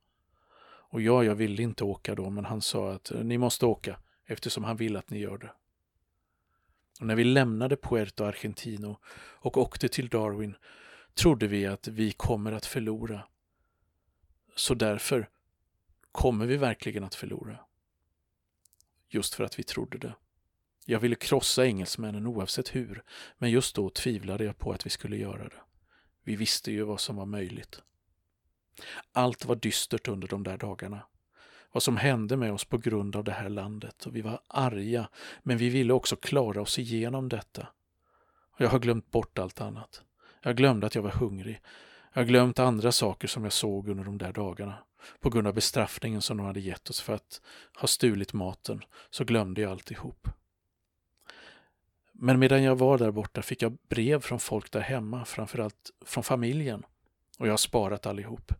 Och 0.88 1.02
ja, 1.02 1.24
jag 1.24 1.34
ville 1.34 1.62
inte 1.62 1.84
åka 1.84 2.14
då, 2.14 2.30
men 2.30 2.44
han 2.44 2.60
sa 2.60 2.92
att 2.92 3.12
ni 3.22 3.38
måste 3.38 3.66
åka 3.66 3.98
eftersom 4.26 4.64
han 4.64 4.76
vill 4.76 4.96
att 4.96 5.10
ni 5.10 5.18
gör 5.18 5.38
det. 5.38 5.50
Och 7.00 7.06
när 7.06 7.14
vi 7.14 7.24
lämnade 7.24 7.76
Puerto 7.76 8.24
Argentino 8.24 8.98
och 9.16 9.56
åkte 9.56 9.88
till 9.88 10.08
Darwin 10.08 10.56
trodde 11.16 11.46
vi 11.46 11.66
att 11.66 11.88
vi 11.88 12.12
kommer 12.12 12.52
att 12.52 12.66
förlora. 12.66 13.22
Så 14.54 14.74
därför 14.74 15.28
kommer 16.12 16.46
vi 16.46 16.56
verkligen 16.56 17.04
att 17.04 17.14
förlora. 17.14 17.58
Just 19.08 19.34
för 19.34 19.44
att 19.44 19.58
vi 19.58 19.62
trodde 19.62 19.98
det. 19.98 20.14
Jag 20.84 21.00
ville 21.00 21.14
krossa 21.14 21.66
engelsmännen 21.66 22.26
oavsett 22.26 22.74
hur, 22.74 23.02
men 23.38 23.50
just 23.50 23.76
då 23.76 23.90
tvivlade 23.90 24.44
jag 24.44 24.58
på 24.58 24.72
att 24.72 24.86
vi 24.86 24.90
skulle 24.90 25.16
göra 25.16 25.44
det. 25.44 25.60
Vi 26.22 26.36
visste 26.36 26.72
ju 26.72 26.82
vad 26.82 27.00
som 27.00 27.16
var 27.16 27.26
möjligt. 27.26 27.82
Allt 29.12 29.44
var 29.44 29.56
dystert 29.56 30.08
under 30.08 30.28
de 30.28 30.42
där 30.42 30.58
dagarna. 30.58 31.02
Vad 31.72 31.82
som 31.82 31.96
hände 31.96 32.36
med 32.36 32.52
oss 32.52 32.64
på 32.64 32.78
grund 32.78 33.16
av 33.16 33.24
det 33.24 33.32
här 33.32 33.48
landet 33.48 34.06
och 34.06 34.16
vi 34.16 34.20
var 34.20 34.40
arga, 34.48 35.08
men 35.42 35.58
vi 35.58 35.68
ville 35.68 35.92
också 35.92 36.16
klara 36.16 36.60
oss 36.60 36.78
igenom 36.78 37.28
detta. 37.28 37.68
Och 38.50 38.60
jag 38.60 38.68
har 38.68 38.78
glömt 38.78 39.10
bort 39.10 39.38
allt 39.38 39.60
annat. 39.60 40.02
Jag 40.46 40.56
glömde 40.56 40.86
att 40.86 40.94
jag 40.94 41.02
var 41.02 41.10
hungrig. 41.10 41.60
Jag 42.12 42.20
har 42.20 42.26
glömt 42.26 42.58
andra 42.58 42.92
saker 42.92 43.28
som 43.28 43.44
jag 43.44 43.52
såg 43.52 43.88
under 43.88 44.04
de 44.04 44.18
där 44.18 44.32
dagarna. 44.32 44.78
På 45.20 45.30
grund 45.30 45.46
av 45.46 45.54
bestraffningen 45.54 46.22
som 46.22 46.36
de 46.36 46.46
hade 46.46 46.60
gett 46.60 46.90
oss 46.90 47.00
för 47.00 47.12
att 47.12 47.40
ha 47.80 47.88
stulit 47.88 48.32
maten 48.32 48.84
så 49.10 49.24
glömde 49.24 49.60
jag 49.60 49.70
alltihop. 49.70 50.28
Men 52.12 52.38
medan 52.38 52.62
jag 52.62 52.76
var 52.76 52.98
där 52.98 53.10
borta 53.10 53.42
fick 53.42 53.62
jag 53.62 53.76
brev 53.88 54.20
från 54.20 54.40
folk 54.40 54.70
där 54.70 54.80
hemma, 54.80 55.24
framförallt 55.24 55.90
från 56.04 56.24
familjen. 56.24 56.82
Och 57.38 57.46
jag 57.46 57.52
har 57.52 57.56
sparat 57.56 58.06
allihop. 58.06 58.52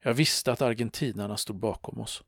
Jag 0.00 0.14
visste 0.14 0.52
att 0.52 0.62
argentinarna 0.62 1.36
stod 1.36 1.56
bakom 1.56 2.00
oss. 2.00 2.22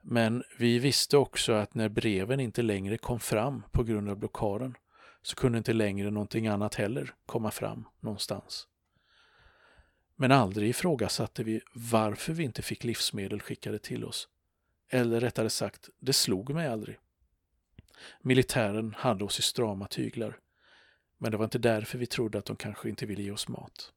Men 0.00 0.42
vi 0.58 0.78
visste 0.78 1.16
också 1.16 1.52
att 1.52 1.74
när 1.74 1.88
breven 1.88 2.40
inte 2.40 2.62
längre 2.62 2.98
kom 2.98 3.20
fram 3.20 3.62
på 3.70 3.82
grund 3.84 4.10
av 4.10 4.16
blockaden 4.16 4.74
så 5.22 5.36
kunde 5.36 5.58
inte 5.58 5.72
längre 5.72 6.10
någonting 6.10 6.46
annat 6.46 6.74
heller 6.74 7.14
komma 7.26 7.50
fram 7.50 7.88
någonstans. 8.00 8.68
Men 10.16 10.32
aldrig 10.32 10.70
ifrågasatte 10.70 11.44
vi 11.44 11.60
varför 11.74 12.32
vi 12.32 12.44
inte 12.44 12.62
fick 12.62 12.84
livsmedel 12.84 13.40
skickade 13.40 13.78
till 13.78 14.04
oss. 14.04 14.28
Eller 14.88 15.20
rättare 15.20 15.50
sagt, 15.50 15.88
det 15.98 16.12
slog 16.12 16.54
mig 16.54 16.66
aldrig. 16.66 16.98
Militären 18.20 18.94
hade 18.98 19.24
oss 19.24 19.38
i 19.38 19.42
strama 19.42 19.86
tyglar. 19.86 20.38
Men 21.18 21.30
det 21.30 21.36
var 21.36 21.44
inte 21.44 21.58
därför 21.58 21.98
vi 21.98 22.06
trodde 22.06 22.38
att 22.38 22.44
de 22.44 22.56
kanske 22.56 22.88
inte 22.88 23.06
ville 23.06 23.22
ge 23.22 23.30
oss 23.30 23.48
mat. 23.48 23.92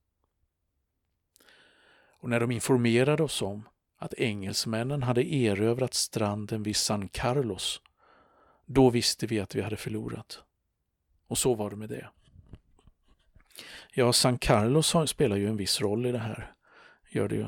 Och 2.20 2.30
när 2.30 2.40
de 2.40 2.52
informerade 2.52 3.24
oss 3.24 3.42
om 3.42 3.70
att 3.98 4.14
engelsmännen 4.14 5.04
hade 5.04 5.34
erövrat 5.34 5.94
stranden 5.94 6.64
vid 6.64 6.76
San 6.76 7.08
Carlos, 7.08 7.82
då 8.66 8.90
visste 8.90 9.28
vi 9.28 9.40
att 9.40 9.56
vi 9.56 9.62
hade 9.62 9.78
förlorat. 9.78 10.44
Och 11.28 11.38
så 11.38 11.56
var 11.56 11.70
det 11.70 11.76
med 11.76 11.90
det. 11.90 12.10
Ja, 13.94 14.14
San 14.14 14.38
Carlos 14.38 14.96
spelar 15.06 15.36
ju 15.36 15.48
en 15.48 15.58
viss 15.58 15.82
roll 15.82 16.06
i 16.06 16.12
det 16.12 16.20
här. 16.20 16.54
Gör 17.10 17.28
det 17.28 17.36
ju. 17.36 17.48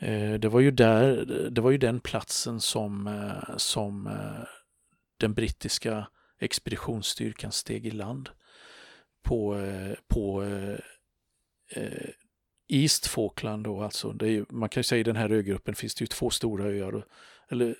Eh, 0.00 0.34
det 0.34 0.48
var 0.48 0.60
ju, 0.60 0.70
där, 0.70 1.24
det 1.50 1.60
var 1.60 1.70
ju 1.70 1.78
den 1.78 2.00
platsen 2.00 2.60
som, 2.60 3.06
eh, 3.06 3.56
som 3.56 4.06
eh, 4.06 4.46
den 5.16 5.34
brittiska 5.34 6.06
expeditionsstyrkan 6.38 7.52
steg 7.52 7.86
i 7.86 7.90
land 7.90 8.30
på, 9.22 9.56
på 10.08 10.44
East 12.68 13.06
Falkland 13.06 13.64
då 13.64 13.82
alltså. 13.82 14.12
Det 14.12 14.28
är, 14.28 14.44
man 14.48 14.68
kan 14.68 14.80
ju 14.80 14.84
säga 14.84 15.00
i 15.00 15.02
den 15.02 15.16
här 15.16 15.30
ögruppen 15.30 15.74
finns 15.74 15.94
det 15.94 16.02
ju 16.02 16.06
två 16.06 16.30
stora 16.30 16.64
öar. 16.64 17.06
Eller 17.48 17.76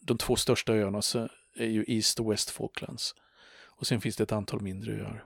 de 0.00 0.18
två 0.18 0.36
största 0.36 0.72
öarna 0.72 1.02
är 1.56 1.66
ju 1.66 1.84
East 1.88 2.20
och 2.20 2.32
West 2.32 2.50
Falklands. 2.50 3.14
Och 3.82 3.86
sen 3.86 4.00
finns 4.00 4.16
det 4.16 4.22
ett 4.22 4.32
antal 4.32 4.60
mindre 4.60 4.92
öar. 4.92 5.24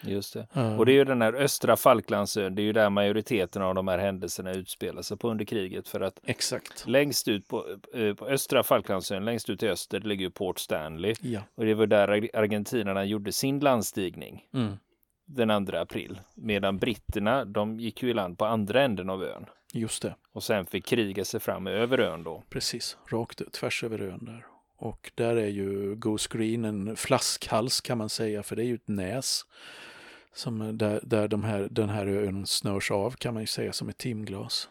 Just 0.00 0.34
det. 0.34 0.46
Och 0.78 0.86
det 0.86 0.92
är 0.92 0.94
ju 0.94 1.04
den 1.04 1.22
här 1.22 1.32
östra 1.32 1.76
Falklandsön, 1.76 2.54
det 2.54 2.62
är 2.62 2.64
ju 2.64 2.72
där 2.72 2.90
majoriteten 2.90 3.62
av 3.62 3.74
de 3.74 3.88
här 3.88 3.98
händelserna 3.98 4.52
utspelar 4.52 5.02
sig 5.02 5.16
på 5.16 5.30
under 5.30 5.44
kriget. 5.44 5.88
För 5.88 6.00
att 6.00 6.20
Exakt. 6.24 6.86
längst 6.86 7.28
ut 7.28 7.48
på, 7.48 7.78
på 8.16 8.26
östra 8.26 8.62
Falklandsön, 8.62 9.24
längst 9.24 9.50
ut 9.50 9.62
i 9.62 9.68
öster, 9.68 10.00
ligger 10.00 10.24
ju 10.24 10.30
Port 10.30 10.58
Stanley. 10.58 11.14
Ja. 11.20 11.40
Och 11.54 11.64
det 11.64 11.74
var 11.74 11.86
där 11.86 12.08
argentinarna 12.36 13.04
gjorde 13.04 13.32
sin 13.32 13.58
landstigning. 13.58 14.46
Mm. 14.54 14.76
Den 15.26 15.66
2 15.66 15.76
april. 15.76 16.20
Medan 16.34 16.78
britterna, 16.78 17.44
de 17.44 17.80
gick 17.80 18.02
ju 18.02 18.10
i 18.10 18.14
land 18.14 18.38
på 18.38 18.44
andra 18.44 18.82
änden 18.82 19.10
av 19.10 19.24
ön. 19.24 19.46
Just 19.72 20.02
det. 20.02 20.14
Och 20.32 20.42
sen 20.42 20.66
fick 20.66 20.86
kriga 20.86 21.24
sig 21.24 21.40
fram 21.40 21.66
över 21.66 22.00
ön 22.00 22.24
då. 22.24 22.42
Precis, 22.50 22.96
rakt 23.10 23.52
tvärs 23.52 23.84
över 23.84 24.02
ön 24.02 24.24
där. 24.24 24.46
Och 24.80 25.12
där 25.14 25.36
är 25.36 25.48
ju 25.48 25.94
Goose 25.94 26.28
Green 26.32 26.64
en 26.64 26.96
flaskhals 26.96 27.80
kan 27.80 27.98
man 27.98 28.08
säga, 28.08 28.42
för 28.42 28.56
det 28.56 28.62
är 28.62 28.66
ju 28.66 28.74
ett 28.74 28.88
näs. 28.88 29.46
Som 30.32 30.60
eh, 30.62 30.68
där 30.68 31.00
där 31.02 31.28
de 31.28 31.44
här, 31.44 31.68
den 31.70 31.88
här 31.88 32.06
ön 32.06 32.46
snörs 32.46 32.90
av 32.90 33.10
kan 33.10 33.34
man 33.34 33.42
ju 33.42 33.46
säga 33.46 33.72
som 33.72 33.88
ett 33.88 33.98
timglas. 33.98 34.68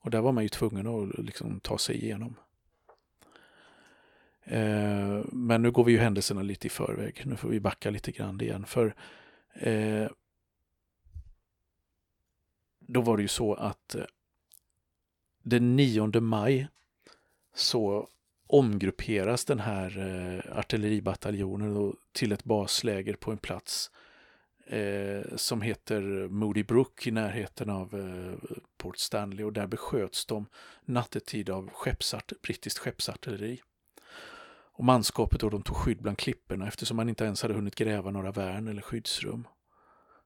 Och 0.00 0.10
där 0.10 0.20
var 0.20 0.32
man 0.32 0.42
ju 0.42 0.48
tvungen 0.48 0.86
att 0.86 1.24
liksom 1.24 1.60
ta 1.60 1.78
sig 1.78 1.96
igenom. 2.04 2.36
Eh, 4.44 5.24
men 5.32 5.62
nu 5.62 5.70
går 5.70 5.84
vi 5.84 5.92
ju 5.92 5.98
händelserna 5.98 6.42
lite 6.42 6.66
i 6.66 6.70
förväg. 6.70 7.22
Nu 7.26 7.36
får 7.36 7.48
vi 7.48 7.60
backa 7.60 7.90
lite 7.90 8.12
grann 8.12 8.40
igen. 8.40 8.66
För 8.66 8.94
eh, 9.52 10.08
då 12.78 13.00
var 13.00 13.16
det 13.16 13.22
ju 13.22 13.28
så 13.28 13.54
att 13.54 13.94
eh, 13.94 14.04
den 15.42 15.76
9 15.76 16.20
maj 16.20 16.68
så 17.54 18.08
omgrupperas 18.50 19.44
den 19.44 19.60
här 19.60 19.98
eh, 19.98 20.58
artilleribataljonen 20.58 21.96
till 22.12 22.32
ett 22.32 22.44
basläger 22.44 23.14
på 23.14 23.30
en 23.30 23.38
plats 23.38 23.90
eh, 24.66 25.36
som 25.36 25.62
heter 25.62 26.28
Moody 26.28 26.62
Brook 26.62 27.06
i 27.06 27.10
närheten 27.10 27.70
av 27.70 27.94
eh, 27.94 28.50
Port 28.78 28.98
Stanley 28.98 29.44
och 29.44 29.52
där 29.52 29.66
besköts 29.66 30.26
de 30.26 30.46
nattetid 30.84 31.50
av 31.50 31.70
skeppsart, 31.70 32.32
brittiskt 32.42 32.78
skeppsartilleri. 32.78 33.60
Och 34.72 34.84
manskapet 34.84 35.40
då, 35.40 35.50
de 35.50 35.62
tog 35.62 35.76
skydd 35.76 36.02
bland 36.02 36.18
klipporna 36.18 36.68
eftersom 36.68 36.96
man 36.96 37.08
inte 37.08 37.24
ens 37.24 37.42
hade 37.42 37.54
hunnit 37.54 37.74
gräva 37.74 38.10
några 38.10 38.32
värn 38.32 38.68
eller 38.68 38.82
skyddsrum. 38.82 39.46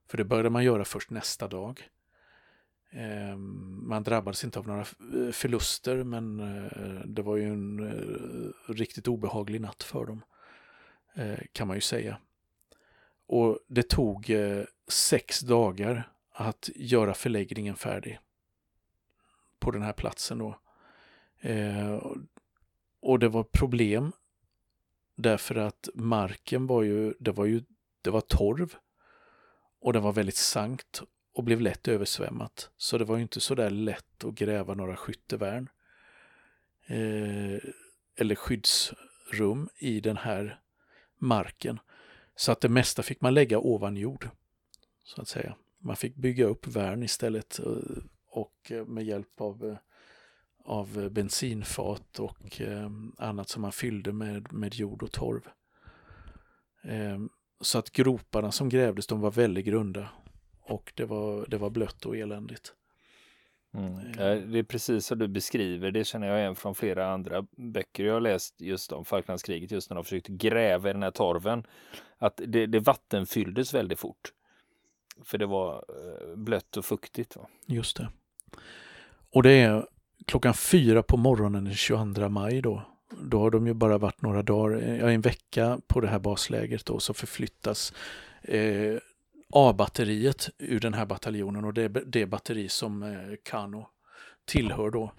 För 0.07 0.17
det 0.17 0.25
började 0.25 0.49
man 0.49 0.63
göra 0.63 0.85
först 0.85 1.09
nästa 1.09 1.47
dag. 1.47 1.89
Ehm, 2.97 3.87
man 3.87 4.03
drabbades 4.03 4.43
inte 4.43 4.59
av 4.59 4.67
några 4.67 4.85
förluster 5.31 6.03
men 6.03 6.39
eh, 6.39 7.01
det 7.05 7.21
var 7.21 7.35
ju 7.35 7.43
en 7.43 7.79
eh, 7.79 8.73
riktigt 8.73 9.07
obehaglig 9.07 9.61
natt 9.61 9.83
för 9.83 10.05
dem. 10.05 10.21
Eh, 11.13 11.39
kan 11.51 11.67
man 11.67 11.77
ju 11.77 11.81
säga. 11.81 12.17
Och 13.27 13.59
det 13.67 13.89
tog 13.89 14.31
sex 14.87 15.39
dagar 15.39 16.09
att 16.31 16.69
göra 16.75 17.13
förläggningen 17.13 17.75
färdig. 17.75 18.19
På 19.59 19.71
den 19.71 19.81
här 19.81 19.93
platsen 19.93 20.37
då. 20.37 20.59
Och 23.01 23.19
det 23.19 23.29
var 23.29 23.43
problem. 23.43 24.11
Därför 25.15 25.55
att 25.55 25.89
marken 25.93 26.67
var 26.67 26.83
ju, 26.83 27.13
det 27.19 27.31
var 27.31 27.45
ju, 27.45 27.63
det 28.01 28.09
var 28.09 28.21
torv. 28.21 28.75
Och 29.79 29.93
det 29.93 29.99
var 29.99 30.13
väldigt 30.13 30.35
sankt 30.35 31.03
och 31.35 31.43
blev 31.43 31.61
lätt 31.61 31.87
översvämmat. 31.87 32.69
Så 32.77 32.97
det 32.97 33.05
var 33.05 33.15
ju 33.15 33.21
inte 33.21 33.39
så 33.39 33.55
där 33.55 33.69
lätt 33.69 34.23
att 34.23 34.35
gräva 34.35 34.73
några 34.73 34.95
skyttevärn 34.95 35.69
eh, 36.85 37.59
eller 38.17 38.35
skyddsrum 38.35 39.69
i 39.77 39.99
den 39.99 40.17
här 40.17 40.59
marken. 41.19 41.79
Så 42.35 42.51
att 42.51 42.61
det 42.61 42.69
mesta 42.69 43.03
fick 43.03 43.21
man 43.21 43.33
lägga 43.33 43.59
ovan 43.59 43.97
jord. 43.97 44.29
Så 45.03 45.21
att 45.21 45.27
säga. 45.27 45.55
Man 45.79 45.95
fick 45.95 46.15
bygga 46.15 46.45
upp 46.45 46.67
värn 46.67 47.03
istället 47.03 47.59
eh, 47.59 48.03
och 48.29 48.71
eh, 48.71 48.85
med 48.85 49.05
hjälp 49.05 49.41
av, 49.41 49.65
eh, 49.65 49.77
av 50.65 51.09
bensinfat 51.09 52.19
och 52.19 52.61
annat 53.17 53.49
som 53.49 53.61
man 53.61 53.71
fyllde 53.71 54.13
med, 54.13 54.53
med 54.53 54.75
jord 54.75 55.03
och 55.03 55.11
torv. 55.11 55.41
Så 57.61 57.79
att 57.79 57.91
groparna 57.91 58.51
som 58.51 58.69
grävdes 58.69 59.07
de 59.07 59.21
var 59.21 59.31
väldigt 59.31 59.65
grunda 59.65 60.09
och 60.67 60.91
det 60.95 61.05
var, 61.05 61.45
det 61.47 61.57
var 61.57 61.69
blött 61.69 62.05
och 62.05 62.17
eländigt. 62.17 62.73
Mm. 63.73 64.51
Det 64.51 64.59
är 64.59 64.63
precis 64.63 65.05
som 65.05 65.19
du 65.19 65.27
beskriver, 65.27 65.91
det 65.91 66.03
känner 66.03 66.27
jag 66.27 66.39
igen 66.39 66.55
från 66.55 66.75
flera 66.75 67.13
andra 67.13 67.45
böcker 67.51 68.05
jag 68.05 68.13
har 68.13 68.21
läst 68.21 68.61
just 68.61 68.91
om 68.91 69.05
Falklandskriget, 69.05 69.71
just 69.71 69.89
när 69.89 69.95
de 69.95 70.03
försökte 70.03 70.31
gräva 70.31 70.89
i 70.89 70.93
den 70.93 71.03
här 71.03 71.11
torven. 71.11 71.63
Att 72.17 72.41
det, 72.47 72.65
det 72.65 72.79
vattenfylldes 72.79 73.73
väldigt 73.73 73.99
fort. 73.99 74.33
För 75.23 75.37
det 75.37 75.45
var 75.45 75.73
eh, 75.75 76.35
blött 76.35 76.77
och 76.77 76.85
fuktigt. 76.85 77.35
Va? 77.35 77.47
Just 77.65 77.97
det. 77.97 78.09
Och 79.31 79.43
det 79.43 79.51
är 79.51 79.87
klockan 80.25 80.53
fyra 80.53 81.03
på 81.03 81.17
morgonen 81.17 81.63
den 81.63 81.73
22 81.73 82.29
maj 82.29 82.61
då. 82.61 82.81
Då 83.21 83.39
har 83.39 83.51
de 83.51 83.67
ju 83.67 83.73
bara 83.73 83.97
varit 83.97 84.21
några 84.21 84.43
dagar, 84.43 84.77
ja, 84.77 85.11
en 85.11 85.21
vecka 85.21 85.79
på 85.87 86.01
det 86.01 86.07
här 86.07 86.19
baslägret 86.19 86.85
då, 86.85 86.99
så 86.99 87.13
förflyttas 87.13 87.93
eh, 88.41 88.97
A-batteriet 89.57 90.49
ur 90.57 90.79
den 90.79 90.93
här 90.93 91.05
bataljonen 91.05 91.65
och 91.65 91.73
det 91.73 91.81
är 91.81 91.89
det 91.89 92.25
batteri 92.25 92.69
som 92.69 93.03
eh, 93.03 93.35
Kano 93.43 93.89
tillhör 94.45 94.91
då 94.91 95.13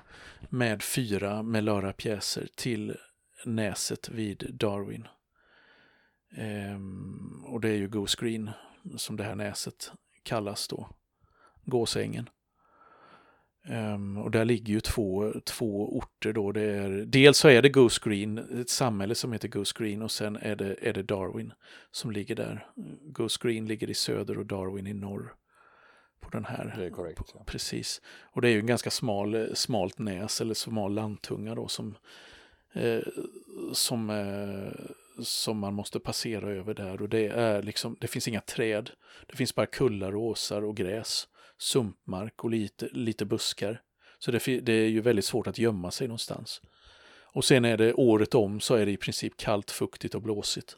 med 0.49 0.83
fyra 0.83 1.43
Melara 1.43 1.93
pjäser 1.93 2.49
till 2.55 2.97
näset 3.45 4.09
vid 4.09 4.47
Darwin. 4.51 5.09
Ehm, 6.37 7.45
och 7.45 7.61
det 7.61 7.69
är 7.69 7.77
ju 7.77 7.89
Goose 7.89 8.17
Green 8.21 8.51
som 8.97 9.17
det 9.17 9.25
här 9.25 9.35
näset 9.35 9.93
kallas 10.23 10.69
då, 10.69 10.89
Gåsängen. 11.65 12.29
Um, 13.69 14.19
och 14.19 14.31
där 14.31 14.45
ligger 14.45 14.73
ju 14.73 14.81
två, 14.81 15.33
två 15.45 15.97
orter 15.99 16.33
då. 16.33 16.53
Det 16.53 16.63
är, 16.63 16.89
dels 17.07 17.39
så 17.39 17.49
är 17.49 17.63
det 17.63 17.69
Goose 17.69 18.01
Green, 18.05 18.61
ett 18.61 18.71
samhälle 18.71 19.15
som 19.15 19.33
heter 19.33 19.49
Goose 19.49 19.75
Green 19.79 20.03
och 20.03 20.11
sen 20.11 20.37
är 20.37 20.57
det, 20.57 20.77
är 20.81 20.93
det 20.93 21.03
Darwin 21.03 21.53
som 21.91 22.11
ligger 22.11 22.35
där. 22.35 22.67
Goose 23.03 23.39
Green 23.43 23.67
ligger 23.67 23.91
i 23.91 23.95
söder 23.95 24.39
och 24.39 24.47
Darwin 24.47 24.87
i 24.87 24.95
norr. 24.95 25.35
På 26.21 26.31
den 26.31 26.45
här. 26.45 26.75
Det 26.79 26.85
är 26.85 26.91
korrekt. 26.91 27.21
Ja. 27.35 27.45
Precis. 27.47 28.03
Och 28.33 28.43
det 28.43 28.49
är 28.49 28.53
ju 28.53 28.61
en 28.61 28.67
ganska 28.67 28.91
smal, 28.91 29.57
smalt 29.57 29.99
näs 29.99 30.41
eller 30.41 30.55
smal 30.55 30.95
landtunga 30.95 31.55
då 31.55 31.69
som, 31.69 31.95
eh, 32.73 33.01
som, 33.73 34.11
eh, 34.11 34.85
som 35.23 35.59
man 35.59 35.75
måste 35.75 36.01
passera 36.01 36.51
över 36.51 36.75
där. 36.75 37.03
Och 37.03 37.09
det 37.09 37.27
är 37.27 37.63
liksom, 37.63 37.97
det 38.01 38.07
finns 38.07 38.29
inga 38.29 38.41
träd. 38.41 38.91
Det 39.27 39.37
finns 39.37 39.55
bara 39.55 39.67
kullar 39.67 40.17
och 40.17 40.23
åsar 40.23 40.65
och 40.65 40.77
gräs 40.77 41.29
sumpmark 41.59 42.45
och 42.45 42.51
lite, 42.51 42.89
lite 42.93 43.25
buskar. 43.25 43.83
Så 44.19 44.31
det, 44.31 44.61
det, 44.61 44.73
är 44.73 44.89
ju 44.89 45.01
väldigt 45.01 45.25
svårt 45.25 45.47
att 45.47 45.59
gömma 45.59 45.91
sig 45.91 46.09
någonstans. 46.09 46.61
Och 47.37 47.45
sen 47.45 47.65
är 47.65 47.77
det 47.77 47.95
året 47.95 48.35
om 48.35 48.61
så 48.61 48.75
är 48.75 48.87
det 48.87 48.93
i 48.93 48.97
princip 48.97 49.37
kallt, 49.37 49.71
fuktigt 49.71 50.15
och 50.15 50.23
blåsigt. 50.23 50.77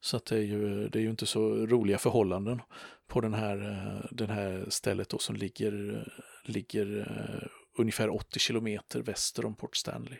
Så 0.00 0.16
att 0.16 0.26
det, 0.26 0.36
är 0.36 0.42
ju, 0.42 0.88
det 0.88 0.98
är 0.98 1.02
ju 1.02 1.10
inte 1.10 1.26
så 1.26 1.66
roliga 1.66 1.98
förhållanden 1.98 2.62
på 3.06 3.20
den 3.20 3.34
här, 3.34 3.70
eh, 3.70 4.06
den 4.10 4.30
här 4.30 4.66
stället 4.68 5.08
då 5.08 5.18
som 5.18 5.36
ligger, 5.36 5.94
eh, 5.94 6.22
ligger 6.44 6.98
eh, 7.00 7.48
ungefär 7.78 8.14
80 8.14 8.38
kilometer 8.38 9.02
väster 9.02 9.46
om 9.46 9.54
Port 9.54 9.76
Stanley. 9.76 10.18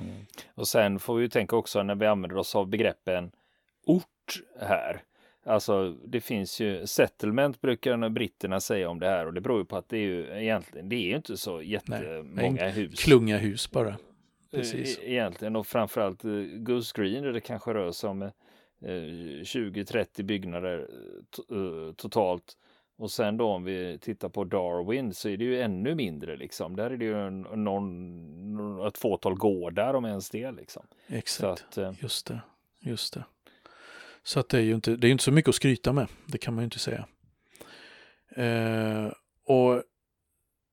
Mm. 0.00 0.26
Och 0.54 0.68
sen 0.68 0.98
får 0.98 1.16
vi 1.16 1.22
ju 1.22 1.28
tänka 1.28 1.56
också 1.56 1.82
när 1.82 1.94
vi 1.94 2.06
använder 2.06 2.36
oss 2.36 2.56
av 2.56 2.68
begreppen 2.68 3.30
ort 3.86 4.42
här 4.60 5.02
Alltså 5.46 5.90
det 6.04 6.20
finns 6.20 6.60
ju 6.60 6.86
settlement 6.86 7.60
brukar 7.60 8.08
britterna 8.08 8.60
säga 8.60 8.88
om 8.88 9.00
det 9.00 9.06
här 9.06 9.26
och 9.26 9.34
det 9.34 9.40
beror 9.40 9.58
ju 9.58 9.64
på 9.64 9.76
att 9.76 9.88
det 9.88 9.96
är 9.96 10.02
ju 10.02 10.42
egentligen 10.42 10.88
det 10.88 10.96
är 10.96 11.08
ju 11.08 11.16
inte 11.16 11.36
så 11.36 11.62
jättemånga 11.62 12.62
Nej, 12.62 12.72
hus. 12.72 13.04
Klunga 13.04 13.38
hus 13.38 13.70
bara. 13.70 13.88
Eh, 13.88 13.96
Precis. 14.50 14.98
Egentligen 15.02 15.56
och 15.56 15.66
framförallt 15.66 16.24
eh, 16.24 16.30
Goose 16.40 17.02
Green 17.02 17.24
där 17.24 17.32
det 17.32 17.40
kanske 17.40 17.74
rör 17.74 17.92
sig 17.92 18.10
om 18.10 18.30
20-30 18.80 20.06
eh, 20.20 20.24
byggnader 20.24 20.88
totalt. 21.96 22.56
Och 22.98 23.10
sen 23.10 23.36
då 23.36 23.48
om 23.48 23.64
vi 23.64 23.98
tittar 23.98 24.28
på 24.28 24.44
Darwin 24.44 25.14
så 25.14 25.28
är 25.28 25.36
det 25.36 25.44
ju 25.44 25.60
ännu 25.60 25.94
mindre 25.94 26.36
liksom. 26.36 26.76
Där 26.76 26.90
är 26.90 26.96
det 26.96 27.04
ju 27.04 27.30
någon, 27.56 28.86
ett 28.86 28.98
fåtal 28.98 29.34
gårdar 29.34 29.94
om 29.94 30.04
ens 30.04 30.30
det 30.30 30.50
liksom. 30.50 30.82
Exakt, 31.06 31.78
att, 31.78 32.02
just 32.02 32.26
det. 32.26 32.40
Just 32.80 33.14
det. 33.14 33.24
Så 34.26 34.40
att 34.40 34.48
det 34.48 34.58
är 34.58 34.62
ju 34.62 34.74
inte, 34.74 34.96
det 34.96 35.08
är 35.08 35.10
inte 35.10 35.24
så 35.24 35.32
mycket 35.32 35.48
att 35.48 35.54
skryta 35.54 35.92
med, 35.92 36.08
det 36.26 36.38
kan 36.38 36.54
man 36.54 36.62
ju 36.62 36.64
inte 36.64 36.78
säga. 36.78 37.06
Eh, 38.36 39.12
och 39.44 39.82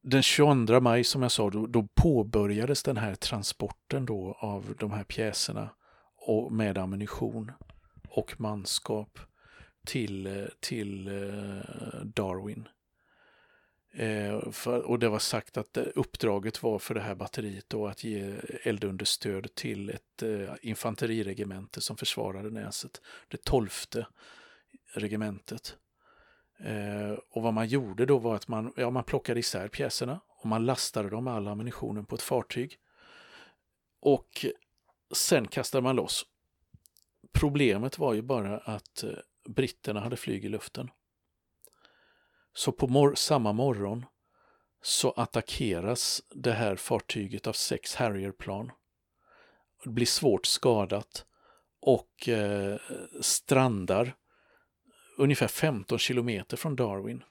den 0.04 0.24
22 0.24 0.80
maj 0.80 1.04
som 1.04 1.22
jag 1.22 1.32
sa, 1.32 1.50
då, 1.50 1.68
då, 1.68 1.88
påbörjades 1.94 2.84
den 2.84 2.98
här 2.98 3.16
transporten 3.16 4.06
då 4.06 4.38
av 4.40 4.76
de 4.80 4.92
här 4.92 5.04
pjäserna 5.04 5.70
och 6.16 6.52
med 6.52 6.78
ammunition 6.78 7.52
och 8.08 8.40
manskap 8.40 9.20
till, 9.86 10.28
eh, 10.28 10.46
till 10.60 11.08
eh, 11.08 12.06
Darwin. 12.06 12.68
Eh, 13.96 14.52
för, 14.52 14.82
och 14.82 15.00
det 15.00 15.10
var 15.10 15.20
sagt 15.20 15.58
att 15.58 15.78
eh, 15.78 15.84
uppdraget 15.96 16.64
var 16.64 16.80
för 16.80 16.94
det 16.94 17.02
här 17.02 17.16
batteriet 17.16 17.66
då 17.68 17.88
att 17.88 18.04
ge 18.04 18.36
eldunderstöd 18.64 19.56
till 19.56 19.90
ett 19.90 20.24
eh, 20.24 20.54
infanteriregemente 20.62 21.82
som 21.82 21.98
försvarade 21.98 22.50
näset. 22.50 23.02
Det 23.28 23.44
tolfte 23.44 24.08
regementet. 24.94 25.78
Eh, 26.60 27.12
och 27.30 27.42
vad 27.42 27.54
man 27.54 27.68
gjorde 27.68 28.06
då 28.06 28.18
var 28.18 28.36
att 28.36 28.48
man, 28.48 28.74
ja, 28.76 28.90
man 28.90 29.04
plockade 29.04 29.40
isär 29.40 29.68
pjäserna 29.68 30.20
och 30.28 30.46
man 30.46 30.66
lastade 30.66 31.10
dem 31.10 31.24
med 31.24 31.34
all 31.34 31.48
ammunitionen 31.48 32.06
på 32.06 32.16
ett 32.16 32.22
fartyg. 32.22 32.78
Och 34.00 34.46
sen 35.16 35.48
kastade 35.48 35.82
man 35.82 35.96
loss. 35.96 36.26
Problemet 37.34 37.98
var 37.98 38.14
ju 38.14 38.22
bara 38.22 38.58
att 38.58 39.04
eh, 39.04 39.10
britterna 39.50 40.00
hade 40.00 40.18
flyg 40.18 40.46
i 40.46 40.50
luften. 40.50 40.90
Så 42.54 42.72
på 42.72 42.88
mor 42.88 43.16
samma 43.16 43.54
morgon 43.54 44.06
så 44.82 45.12
attackeras 45.12 46.22
det 46.30 46.52
här 46.52 46.76
fartyget 46.76 47.48
av 47.48 47.54
sex 47.54 47.96
Harrierplan. 47.96 48.72
Det 49.84 49.90
blir 49.90 50.06
svårt 50.06 50.46
skadat 50.46 51.26
och 51.82 52.30
eh, 52.30 52.80
strandar 53.22 54.16
ungefär 55.18 55.48
15 55.48 56.00
kilometer 56.00 56.58
från 56.58 56.76
Darwin. 56.76 57.24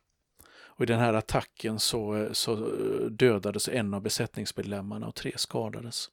Och 0.75 0.83
I 0.83 0.87
den 0.87 1.01
här 1.01 1.15
attacken 1.15 1.79
så, 1.79 2.17
eh, 2.17 2.33
så 2.33 2.53
eh, 2.53 3.07
dödades 3.07 3.69
en 3.69 3.95
av 3.95 4.03
besättningsmedlemmarna 4.03 5.07
och 5.07 5.15
tre 5.15 5.33
skadades. 5.37 6.11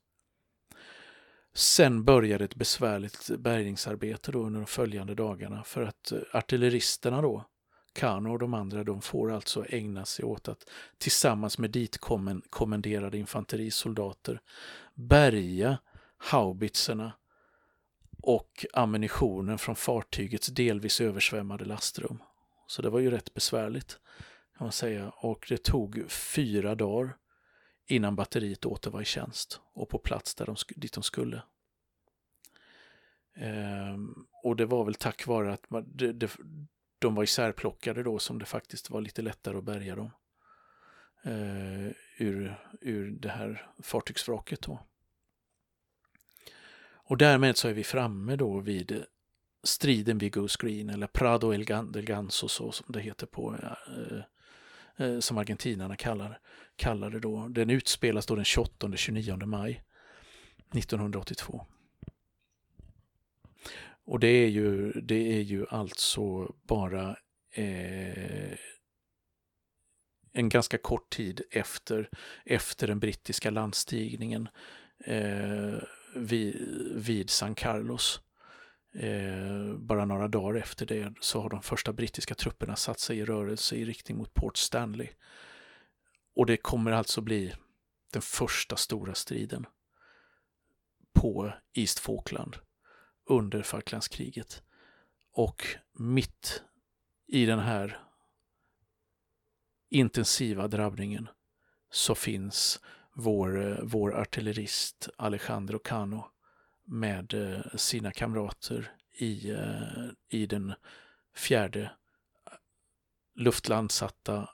Sen 1.53 2.03
började 2.03 2.43
ett 2.43 2.55
besvärligt 2.55 3.29
bärgningsarbete 3.39 4.31
då 4.31 4.39
under 4.39 4.59
de 4.59 4.65
följande 4.65 5.15
dagarna 5.15 5.63
för 5.63 5.81
att 5.81 6.11
eh, 6.11 6.19
artilleristerna 6.33 7.21
då 7.21 7.45
Kano 7.93 8.31
och 8.31 8.39
de 8.39 8.53
andra 8.53 8.83
de 8.83 9.01
får 9.01 9.31
alltså 9.31 9.65
ägna 9.69 10.05
sig 10.05 10.25
åt 10.25 10.47
att 10.47 10.69
tillsammans 10.97 11.57
med 11.57 11.71
ditkommenderade 11.71 13.17
infanterisoldater 13.17 14.41
bärga 14.93 15.77
haubitserna 16.17 17.13
och 18.21 18.65
ammunitionen 18.73 19.57
från 19.57 19.75
fartygets 19.75 20.47
delvis 20.47 21.01
översvämmade 21.01 21.65
lastrum. 21.65 22.23
Så 22.67 22.81
det 22.81 22.89
var 22.89 22.99
ju 22.99 23.11
rätt 23.11 23.33
besvärligt 23.33 23.99
kan 24.57 24.65
man 24.65 24.71
säga 24.71 25.09
och 25.09 25.45
det 25.49 25.63
tog 25.63 26.11
fyra 26.11 26.75
dagar 26.75 27.17
innan 27.87 28.15
batteriet 28.15 28.65
åter 28.65 28.91
var 28.91 29.01
i 29.01 29.05
tjänst 29.05 29.61
och 29.73 29.89
på 29.89 29.97
plats 29.97 30.35
där 30.35 30.45
de, 30.45 30.55
dit 30.75 30.93
de 30.93 31.03
skulle. 31.03 31.41
Ehm, 33.35 34.25
och 34.43 34.55
det 34.55 34.65
var 34.65 34.85
väl 34.85 34.95
tack 34.95 35.27
vare 35.27 35.53
att 35.53 35.69
man, 35.69 35.85
det, 35.95 36.13
det, 36.13 36.37
de 36.99 37.15
var 37.15 37.23
isärplockade 37.23 38.03
då 38.03 38.19
som 38.19 38.39
det 38.39 38.45
faktiskt 38.45 38.89
var 38.89 39.01
lite 39.01 39.21
lättare 39.21 39.57
att 39.57 39.63
bärga 39.63 39.95
dem 39.95 40.11
eh, 41.23 41.91
ur, 42.17 42.55
ur 42.81 43.11
det 43.11 43.29
här 43.29 43.71
fartygsvraket. 43.83 44.61
Då. 44.61 44.79
Och 47.09 47.17
därmed 47.17 47.57
så 47.57 47.67
är 47.67 47.73
vi 47.73 47.83
framme 47.83 48.35
då 48.35 48.59
vid 48.59 49.03
striden 49.63 50.17
vid 50.17 50.33
Goose 50.33 50.57
Green 50.61 50.89
eller 50.89 51.07
Prado 51.07 51.53
El 51.53 51.65
Ganso 51.65 52.47
så 52.47 52.71
som 52.71 52.85
det 52.89 52.99
heter 52.99 53.27
på 53.27 53.55
eh, 53.55 54.21
eh, 55.05 55.19
som 55.19 55.37
argentinarna 55.37 55.95
kallar, 55.95 56.39
kallar 56.75 57.09
det 57.09 57.19
då. 57.19 57.47
Den 57.47 57.69
utspelas 57.69 58.25
då 58.25 58.35
den 58.35 58.43
28-29 58.43 59.45
maj 59.45 59.83
1982. 60.73 61.65
Och 64.09 64.19
det 64.19 64.27
är 64.27 64.47
ju, 64.47 64.91
det 64.91 65.33
är 65.37 65.41
ju 65.41 65.65
alltså 65.69 66.55
bara 66.67 67.17
eh, 67.53 68.57
en 70.33 70.49
ganska 70.49 70.77
kort 70.77 71.09
tid 71.09 71.41
efter, 71.51 72.09
efter 72.45 72.87
den 72.87 72.99
brittiska 72.99 73.49
landstigningen 73.49 74.49
eh, 75.05 75.75
vid, 76.15 76.55
vid 76.95 77.29
San 77.29 77.55
Carlos. 77.55 78.21
Eh, 78.93 79.73
bara 79.77 80.05
några 80.05 80.27
dagar 80.27 80.59
efter 80.59 80.85
det 80.85 81.13
så 81.21 81.41
har 81.41 81.49
de 81.49 81.61
första 81.61 81.93
brittiska 81.93 82.35
trupperna 82.35 82.75
satt 82.75 82.99
sig 82.99 83.17
i 83.17 83.25
rörelse 83.25 83.75
i 83.75 83.85
riktning 83.85 84.17
mot 84.17 84.33
Port 84.33 84.57
Stanley. 84.57 85.09
Och 86.35 86.45
det 86.45 86.57
kommer 86.57 86.91
alltså 86.91 87.21
bli 87.21 87.53
den 88.13 88.21
första 88.21 88.75
stora 88.75 89.13
striden 89.13 89.65
på 91.13 91.53
East 91.73 91.99
Falkland 91.99 92.57
under 93.29 93.63
Falklandskriget. 93.63 94.63
Och 95.31 95.63
mitt 95.93 96.63
i 97.27 97.45
den 97.45 97.59
här 97.59 97.99
intensiva 99.89 100.67
drabbningen 100.67 101.27
så 101.89 102.15
finns 102.15 102.81
vår, 103.13 103.79
vår 103.83 104.15
artillerist 104.15 105.09
Alejandro 105.17 105.79
Cano 105.79 106.31
med 106.85 107.33
eh, 107.33 107.75
sina 107.75 108.11
kamrater 108.11 108.91
i, 109.11 109.49
eh, 109.49 110.09
i 110.29 110.45
den 110.45 110.73
fjärde 111.35 111.81
eh, 111.81 112.53
luftlandsatta 113.35 114.49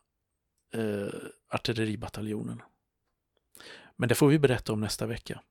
eh, 0.74 1.14
artilleribataljonen. 1.48 2.62
Men 3.96 4.10
det 4.10 4.16
får 4.16 4.28
vi 4.28 4.40
berätta 4.40 4.74
om 4.74 4.82
nästa 4.82 5.06
vecka. 5.06 5.42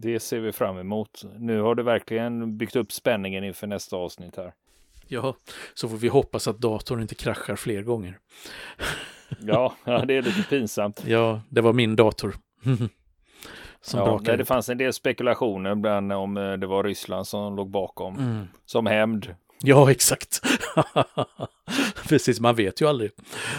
Det 0.00 0.20
ser 0.20 0.40
vi 0.40 0.52
fram 0.52 0.78
emot. 0.78 1.24
Nu 1.38 1.60
har 1.60 1.74
du 1.74 1.82
verkligen 1.82 2.58
byggt 2.58 2.76
upp 2.76 2.92
spänningen 2.92 3.44
inför 3.44 3.66
nästa 3.66 3.96
avsnitt 3.96 4.36
här. 4.36 4.52
Ja, 5.08 5.36
så 5.74 5.88
får 5.88 5.96
vi 5.96 6.08
hoppas 6.08 6.48
att 6.48 6.58
datorn 6.58 7.02
inte 7.02 7.14
kraschar 7.14 7.56
fler 7.56 7.82
gånger. 7.82 8.18
ja, 9.40 9.74
ja, 9.84 10.04
det 10.04 10.16
är 10.16 10.22
lite 10.22 10.42
pinsamt. 10.42 11.04
Ja, 11.06 11.40
det 11.48 11.60
var 11.60 11.72
min 11.72 11.96
dator. 11.96 12.34
som 13.80 14.00
ja, 14.00 14.20
det, 14.24 14.36
det 14.36 14.44
fanns 14.44 14.68
en 14.68 14.78
del 14.78 14.92
spekulationer 14.92 15.74
bland 15.74 16.12
om 16.12 16.36
eh, 16.36 16.52
det 16.52 16.66
var 16.66 16.84
Ryssland 16.84 17.26
som 17.26 17.56
låg 17.56 17.70
bakom. 17.70 18.18
Mm. 18.18 18.48
Som 18.64 18.86
hämnd. 18.86 19.34
Ja, 19.62 19.90
exakt. 19.90 20.42
Precis, 22.08 22.40
man 22.40 22.54
vet 22.54 22.80
ju 22.80 22.88
aldrig. 22.88 23.10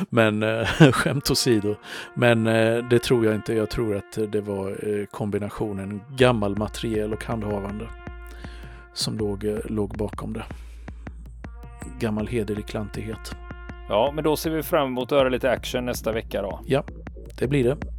Men 0.10 0.43
äh, 0.43 0.68
skämt 0.91 1.32
åsido. 1.32 1.76
Men 2.14 2.47
äh, 2.47 2.89
det 2.89 3.00
tror 3.00 3.26
jag 3.26 3.36
inte. 3.36 3.54
Jag 3.54 3.70
tror 3.70 3.95
att 3.95 4.32
det 4.32 4.41
var 4.41 4.70
äh, 4.70 5.06
kombinationen 5.06 6.02
gammal 6.18 6.58
materiel 6.58 7.14
och 7.14 7.24
handhavande 7.24 7.88
som 8.93 9.18
låg, 9.18 9.45
låg 9.66 9.97
bakom 9.97 10.34
det. 10.34 10.45
Gammal 12.00 12.28
hederlig 12.28 12.68
klantighet. 12.68 13.36
Ja, 13.89 14.12
men 14.16 14.24
då 14.24 14.38
ser 14.38 14.50
vi 14.50 14.64
fram 14.64 14.88
emot 14.88 15.12
att 15.12 15.18
höra 15.18 15.30
lite 15.30 15.52
action 15.52 15.86
nästa 15.86 16.12
vecka 16.12 16.41
då. 16.41 16.60
Ja, 16.66 16.84
det 17.39 17.47
blir 17.47 17.64
det. 17.64 17.99